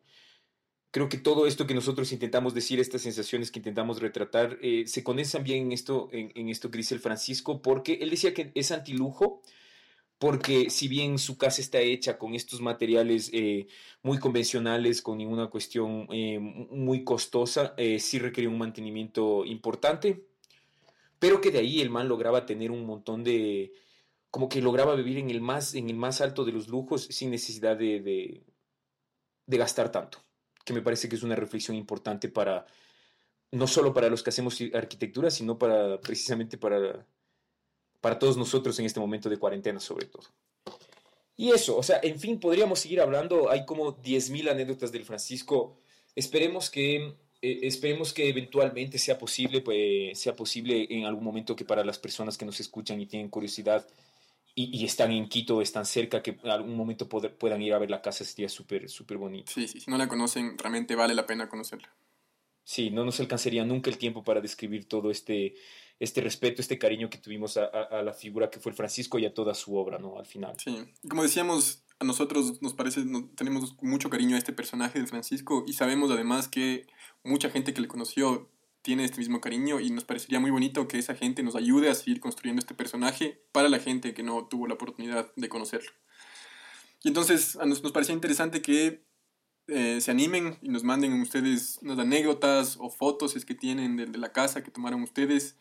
Creo 0.97 1.09
que 1.09 1.19
todo 1.19 1.45
esto 1.45 1.67
que 1.67 1.75
nosotros 1.75 2.11
intentamos 2.11 2.55
decir, 2.55 2.79
estas 2.79 3.03
sensaciones 3.03 3.51
que 3.51 3.59
intentamos 3.59 4.01
retratar, 4.01 4.57
eh, 4.63 4.85
se 4.87 5.03
condensan 5.03 5.43
bien 5.43 5.67
en 5.67 5.71
esto, 5.71 6.09
en, 6.11 6.31
en, 6.33 6.49
esto 6.49 6.71
que 6.71 6.79
dice 6.79 6.95
el 6.95 7.01
Francisco, 7.01 7.61
porque 7.61 7.99
él 8.01 8.09
decía 8.09 8.33
que 8.33 8.51
es 8.55 8.71
antilujo, 8.71 9.43
porque 10.17 10.71
si 10.71 10.87
bien 10.87 11.19
su 11.19 11.37
casa 11.37 11.61
está 11.61 11.79
hecha 11.81 12.17
con 12.17 12.33
estos 12.33 12.61
materiales 12.61 13.29
eh, 13.31 13.67
muy 14.01 14.17
convencionales, 14.17 15.03
con 15.03 15.19
ninguna 15.19 15.51
cuestión 15.51 16.07
eh, 16.11 16.39
muy 16.39 17.03
costosa, 17.03 17.75
sí 17.99 18.17
requiere 18.17 18.47
un 18.47 18.57
mantenimiento 18.57 19.45
importante, 19.45 20.25
pero 21.19 21.41
que 21.41 21.51
de 21.51 21.59
ahí 21.59 21.79
el 21.79 21.91
man 21.91 22.07
lograba 22.07 22.47
tener 22.47 22.71
un 22.71 22.87
montón 22.87 23.23
de, 23.23 23.71
como 24.31 24.49
que 24.49 24.63
lograba 24.63 24.95
vivir 24.95 25.19
en 25.19 25.29
el 25.29 25.41
más, 25.41 25.75
en 25.75 25.91
el 25.91 25.95
más 25.95 26.21
alto 26.21 26.43
de 26.43 26.53
los 26.53 26.67
lujos 26.69 27.03
sin 27.03 27.29
necesidad 27.29 27.77
de, 27.77 27.99
de, 28.01 28.43
de 29.45 29.57
gastar 29.57 29.91
tanto, 29.91 30.23
que 30.67 30.73
me 30.73 30.81
parece 30.81 31.07
que 31.07 31.15
es 31.15 31.23
una 31.23 31.35
reflexión 31.37 31.77
importante 31.77 32.27
para, 32.27 32.65
no 33.51 33.67
solo 33.67 33.93
para 33.93 34.09
los 34.09 34.21
que 34.21 34.31
hacemos 34.31 34.59
arquitectura, 34.73 35.31
sino 35.31 35.57
para, 35.57 35.99
precisamente 36.01 36.57
para, 36.57 37.07
para 38.01 38.19
todos 38.19 38.35
nosotros 38.35 38.77
en 38.79 38.85
este 38.85 38.99
momento 38.99 39.29
de 39.29 39.39
cuarentena 39.39 39.79
sobre 39.79 40.07
todo. 40.07 40.27
Y 41.37 41.51
eso, 41.51 41.77
o 41.77 41.83
sea, 41.83 42.01
en 42.03 42.19
fin, 42.19 42.37
podríamos 42.37 42.79
seguir 42.79 42.99
hablando, 42.99 43.49
hay 43.49 43.65
como 43.65 43.95
10.000 43.95 44.51
anécdotas 44.51 44.91
del 44.91 45.05
Francisco, 45.05 45.77
esperemos 46.15 46.69
que 46.69 47.15
eh, 47.41 47.59
esperemos 47.61 48.11
que 48.11 48.27
eventualmente 48.27 48.97
sea 48.97 49.17
posible, 49.17 49.61
pues, 49.61 50.19
sea 50.19 50.35
posible 50.35 50.85
en 50.89 51.05
algún 51.05 51.23
momento 51.23 51.55
que 51.55 51.63
para 51.63 51.85
las 51.85 51.97
personas 51.97 52.37
que 52.37 52.45
nos 52.45 52.59
escuchan 52.59 52.99
y 52.99 53.05
tienen 53.05 53.29
curiosidad 53.29 53.87
y, 54.59 54.83
están 54.85 55.11
en 55.11 55.29
Quito, 55.29 55.61
están 55.61 55.85
cerca, 55.85 56.23
que 56.23 56.31
en 56.43 56.49
algún 56.49 56.75
momento 56.75 57.07
puedan 57.07 57.61
ir 57.61 57.75
a 57.75 57.77
ver 57.77 57.91
la 57.91 58.01
casa, 58.01 58.25
sería 58.25 58.49
súper, 58.49 58.89
súper 58.89 59.17
bonito. 59.17 59.51
Sí, 59.53 59.67
sí, 59.67 59.79
si 59.79 59.91
no 59.91 59.99
la 59.99 60.07
conocen, 60.07 60.57
realmente 60.57 60.95
vale 60.95 61.13
la 61.13 61.27
pena 61.27 61.47
conocerla. 61.47 61.93
Sí, 62.63 62.89
no 62.89 63.05
nos 63.05 63.19
alcanzaría 63.19 63.63
nunca 63.63 63.91
el 63.91 63.99
tiempo 63.99 64.23
para 64.23 64.41
describir 64.41 64.87
todo 64.87 65.11
este, 65.11 65.53
este 65.99 66.21
respeto, 66.21 66.59
este 66.59 66.79
cariño 66.79 67.07
que 67.07 67.19
tuvimos 67.19 67.55
a, 67.57 67.65
a, 67.65 68.01
la 68.01 68.13
figura 68.13 68.49
que 68.49 68.59
fue 68.59 68.71
el 68.71 68.75
Francisco 68.75 69.19
y 69.19 69.27
a 69.27 69.33
toda 69.33 69.53
su 69.53 69.77
obra, 69.77 69.99
¿no? 69.99 70.17
Al 70.17 70.25
final. 70.25 70.55
Sí, 70.57 70.75
como 71.07 71.21
decíamos, 71.21 71.83
a 71.99 72.05
nosotros 72.05 72.59
nos 72.63 72.73
parece, 72.73 73.03
tenemos 73.35 73.75
mucho 73.83 74.09
cariño 74.09 74.35
a 74.35 74.39
este 74.39 74.53
personaje 74.53 74.99
de 74.99 75.05
Francisco 75.05 75.65
y 75.67 75.73
sabemos 75.73 76.09
además 76.09 76.47
que 76.47 76.87
mucha 77.23 77.51
gente 77.51 77.75
que 77.75 77.81
le 77.81 77.87
conoció 77.87 78.49
tiene 78.87 79.03
este 79.03 79.17
mismo 79.17 79.41
cariño 79.41 79.81
y 79.81 79.89
nos 79.89 80.05
parecería 80.05 80.39
muy 80.39 80.49
bonito 80.49 80.87
que 80.87 80.97
esa 80.97 81.13
gente 81.13 81.43
nos 81.43 81.57
ayude 81.57 81.89
a 81.89 81.93
seguir 81.93 82.21
construyendo 82.21 82.61
este 82.61 82.73
personaje 82.73 83.43
para 83.51 83.67
la 83.67 83.79
gente 83.79 84.13
que 84.13 84.23
no 84.23 84.47
tuvo 84.47 84.65
la 84.65 84.75
oportunidad 84.75 85.29
de 85.35 85.49
conocerlo. 85.49 85.91
Y 87.03 87.09
entonces 87.09 87.57
nos, 87.65 87.83
nos 87.83 87.91
parecía 87.91 88.15
interesante 88.15 88.61
que 88.61 89.03
eh, 89.67 89.99
se 89.99 90.09
animen 90.09 90.57
y 90.61 90.69
nos 90.69 90.85
manden 90.85 91.19
ustedes 91.19 91.79
unas 91.81 91.99
anécdotas 91.99 92.77
o 92.79 92.89
fotos 92.89 93.35
es 93.35 93.43
que 93.43 93.55
tienen 93.55 93.97
de, 93.97 94.05
de 94.05 94.17
la 94.17 94.31
casa 94.31 94.63
que 94.63 94.71
tomaron 94.71 95.03
ustedes. 95.03 95.57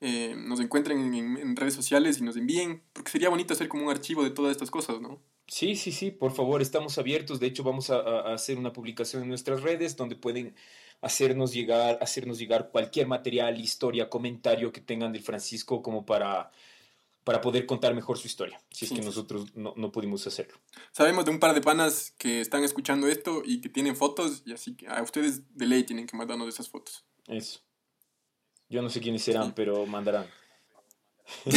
Eh, 0.00 0.36
nos 0.38 0.60
encuentren 0.60 1.12
en, 1.12 1.36
en, 1.36 1.56
redes 1.56 1.74
sociales 1.74 2.18
y 2.18 2.22
nos 2.22 2.36
envíen, 2.36 2.84
porque 2.92 3.10
sería 3.10 3.28
bonito 3.28 3.54
hacer 3.54 3.66
como 3.66 3.86
un 3.86 3.90
archivo 3.90 4.22
de 4.22 4.30
todas 4.30 4.52
estas 4.52 4.70
cosas, 4.70 5.00
¿no? 5.00 5.20
Sí, 5.48 5.74
sí, 5.74 5.90
sí, 5.90 6.12
por 6.12 6.30
favor, 6.30 6.62
estamos 6.62 6.96
abiertos. 6.96 7.40
De 7.40 7.48
hecho, 7.48 7.64
vamos 7.64 7.90
a, 7.90 7.96
a 7.96 8.34
hacer 8.34 8.56
una 8.56 8.72
publicación 8.72 9.24
en 9.24 9.30
nuestras 9.30 9.62
redes 9.62 9.96
donde 9.96 10.14
pueden 10.14 10.54
hacernos 11.00 11.52
llegar, 11.52 11.98
hacernos 12.00 12.38
llegar 12.38 12.70
cualquier 12.70 13.06
material, 13.06 13.60
historia, 13.60 14.08
comentario 14.08 14.72
que 14.72 14.80
tengan 14.80 15.12
del 15.12 15.22
Francisco 15.22 15.82
como 15.82 16.04
para, 16.04 16.50
para 17.24 17.40
poder 17.40 17.66
contar 17.66 17.94
mejor 17.94 18.18
su 18.18 18.26
historia, 18.26 18.60
si 18.70 18.84
es 18.86 18.92
que 18.92 19.00
nosotros 19.00 19.54
no, 19.54 19.74
no, 19.76 19.92
pudimos 19.92 20.26
hacerlo. 20.26 20.58
Sabemos 20.92 21.24
de 21.24 21.30
un 21.30 21.38
par 21.38 21.54
de 21.54 21.60
panas 21.60 22.14
que 22.18 22.40
están 22.40 22.64
escuchando 22.64 23.06
esto 23.06 23.42
y 23.44 23.60
que 23.60 23.68
tienen 23.68 23.96
fotos, 23.96 24.42
y 24.44 24.52
así 24.52 24.74
que 24.74 24.88
a 24.88 25.02
ustedes 25.02 25.42
de 25.56 25.66
ley 25.66 25.84
tienen 25.84 26.06
que 26.06 26.16
mandarnos 26.16 26.48
esas 26.48 26.68
fotos. 26.68 27.04
Eso. 27.26 27.60
Yo 28.68 28.82
no 28.82 28.90
sé 28.90 29.00
quiénes 29.00 29.22
serán, 29.22 29.46
sí. 29.46 29.52
pero 29.54 29.86
mandarán. 29.86 30.26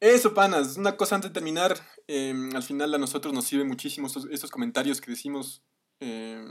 Eso, 0.00 0.34
panas. 0.34 0.76
Una 0.76 0.96
cosa 0.96 1.14
antes 1.14 1.30
de 1.30 1.34
terminar. 1.34 1.78
Eh, 2.08 2.34
al 2.54 2.62
final 2.62 2.92
a 2.92 2.98
nosotros 2.98 3.32
nos 3.32 3.46
sirve 3.46 3.64
muchísimo 3.64 4.06
estos, 4.06 4.26
estos 4.30 4.50
comentarios 4.50 5.00
que 5.00 5.10
decimos. 5.10 5.62
Eh, 6.00 6.44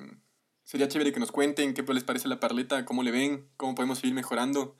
Sería 0.63 0.87
chévere 0.87 1.11
que 1.11 1.19
nos 1.19 1.31
cuenten 1.31 1.73
qué 1.73 1.83
les 1.93 2.03
parece 2.03 2.27
la 2.27 2.39
parleta, 2.39 2.85
cómo 2.85 3.03
le 3.03 3.11
ven, 3.11 3.49
cómo 3.57 3.75
podemos 3.75 3.99
seguir 3.99 4.13
mejorando. 4.13 4.75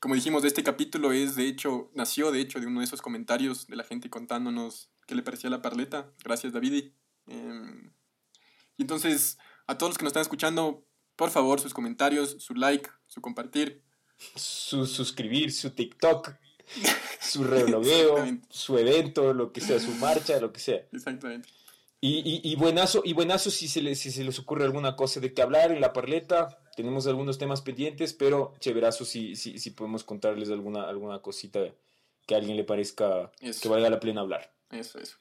Como 0.00 0.14
dijimos, 0.14 0.44
este 0.44 0.62
capítulo 0.62 1.12
es, 1.12 1.36
de 1.36 1.46
hecho, 1.46 1.90
nació 1.94 2.32
de 2.32 2.40
hecho 2.40 2.58
de 2.58 2.66
uno 2.66 2.80
de 2.80 2.86
esos 2.86 3.02
comentarios 3.02 3.66
de 3.66 3.76
la 3.76 3.84
gente 3.84 4.10
contándonos 4.10 4.90
qué 5.06 5.14
le 5.14 5.22
parecía 5.22 5.50
la 5.50 5.62
parleta. 5.62 6.10
Gracias, 6.24 6.52
David. 6.52 6.92
Eh, 7.26 7.90
y 8.76 8.82
entonces, 8.82 9.38
a 9.66 9.76
todos 9.76 9.90
los 9.90 9.98
que 9.98 10.04
nos 10.04 10.10
están 10.10 10.22
escuchando, 10.22 10.86
por 11.16 11.30
favor, 11.30 11.60
sus 11.60 11.74
comentarios, 11.74 12.36
su 12.38 12.54
like, 12.54 12.88
su 13.06 13.20
compartir. 13.20 13.82
Su 14.34 14.86
suscribir, 14.86 15.52
su 15.52 15.70
TikTok, 15.70 16.30
su 17.20 17.44
reblogueo, 17.44 18.24
su 18.48 18.78
evento, 18.78 19.34
lo 19.34 19.52
que 19.52 19.60
sea, 19.60 19.78
su 19.78 19.92
marcha, 19.96 20.40
lo 20.40 20.52
que 20.52 20.60
sea. 20.60 20.86
Exactamente. 20.92 21.48
Y, 22.02 22.18
y, 22.18 22.40
y, 22.50 22.56
buenazo, 22.56 23.02
y 23.04 23.12
buenazo 23.12 23.50
si 23.50 23.68
se, 23.68 23.82
les, 23.82 23.98
si 23.98 24.10
se 24.10 24.24
les 24.24 24.38
ocurre 24.38 24.64
alguna 24.64 24.96
cosa 24.96 25.20
de 25.20 25.34
que 25.34 25.42
hablar 25.42 25.70
en 25.70 25.82
la 25.82 25.92
parleta. 25.92 26.58
Tenemos 26.74 27.06
algunos 27.06 27.36
temas 27.36 27.60
pendientes, 27.60 28.14
pero 28.14 28.54
chéverazo 28.58 29.04
si, 29.04 29.36
si, 29.36 29.58
si 29.58 29.70
podemos 29.70 30.02
contarles 30.02 30.50
alguna, 30.50 30.88
alguna 30.88 31.20
cosita 31.20 31.60
que 32.26 32.34
a 32.34 32.38
alguien 32.38 32.56
le 32.56 32.64
parezca 32.64 33.30
eso. 33.40 33.60
que 33.60 33.68
valga 33.68 33.90
la 33.90 34.00
pena 34.00 34.22
hablar. 34.22 34.50
Eso, 34.70 34.98
eso. 34.98 35.18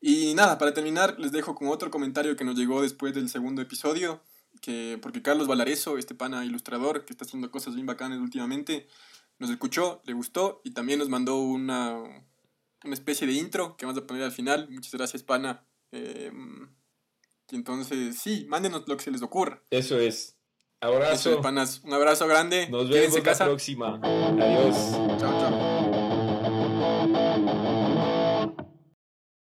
Y 0.00 0.34
nada, 0.34 0.58
para 0.58 0.74
terminar, 0.74 1.18
les 1.20 1.30
dejo 1.30 1.54
con 1.54 1.68
otro 1.68 1.90
comentario 1.92 2.34
que 2.34 2.44
nos 2.44 2.56
llegó 2.56 2.82
después 2.82 3.14
del 3.14 3.28
segundo 3.28 3.62
episodio. 3.62 4.22
Que, 4.60 4.98
porque 5.00 5.22
Carlos 5.22 5.46
Valareso, 5.46 5.98
este 5.98 6.14
pana 6.14 6.44
ilustrador 6.44 7.04
que 7.04 7.12
está 7.12 7.24
haciendo 7.24 7.50
cosas 7.50 7.74
bien 7.74 7.86
bacanas 7.86 8.18
últimamente, 8.18 8.88
nos 9.38 9.50
escuchó, 9.50 10.00
le 10.04 10.14
gustó 10.14 10.60
y 10.64 10.70
también 10.70 10.98
nos 10.98 11.08
mandó 11.08 11.38
una, 11.38 12.02
una 12.84 12.94
especie 12.94 13.26
de 13.26 13.34
intro 13.34 13.76
que 13.76 13.86
vamos 13.86 14.00
a 14.00 14.06
poner 14.06 14.22
al 14.22 14.32
final. 14.32 14.68
Muchas 14.70 14.92
gracias, 14.92 15.22
pana. 15.22 15.66
Eh, 15.92 16.32
y 17.50 17.56
entonces, 17.56 18.18
sí, 18.18 18.46
mándenos 18.48 18.86
lo 18.88 18.96
que 18.96 19.04
se 19.04 19.10
les 19.10 19.22
ocurra. 19.22 19.62
Eso 19.70 19.98
es. 19.98 20.36
Abrazo. 20.80 21.12
Eso 21.14 21.30
es, 21.34 21.36
panas. 21.38 21.80
Un 21.84 21.94
abrazo 21.94 22.26
grande. 22.26 22.68
Nos 22.68 22.88
vemos 22.88 23.24
la 23.24 23.34
próxima. 23.34 24.00
Adiós. 24.02 24.76
Chao, 25.18 25.40
chao. 25.40 25.75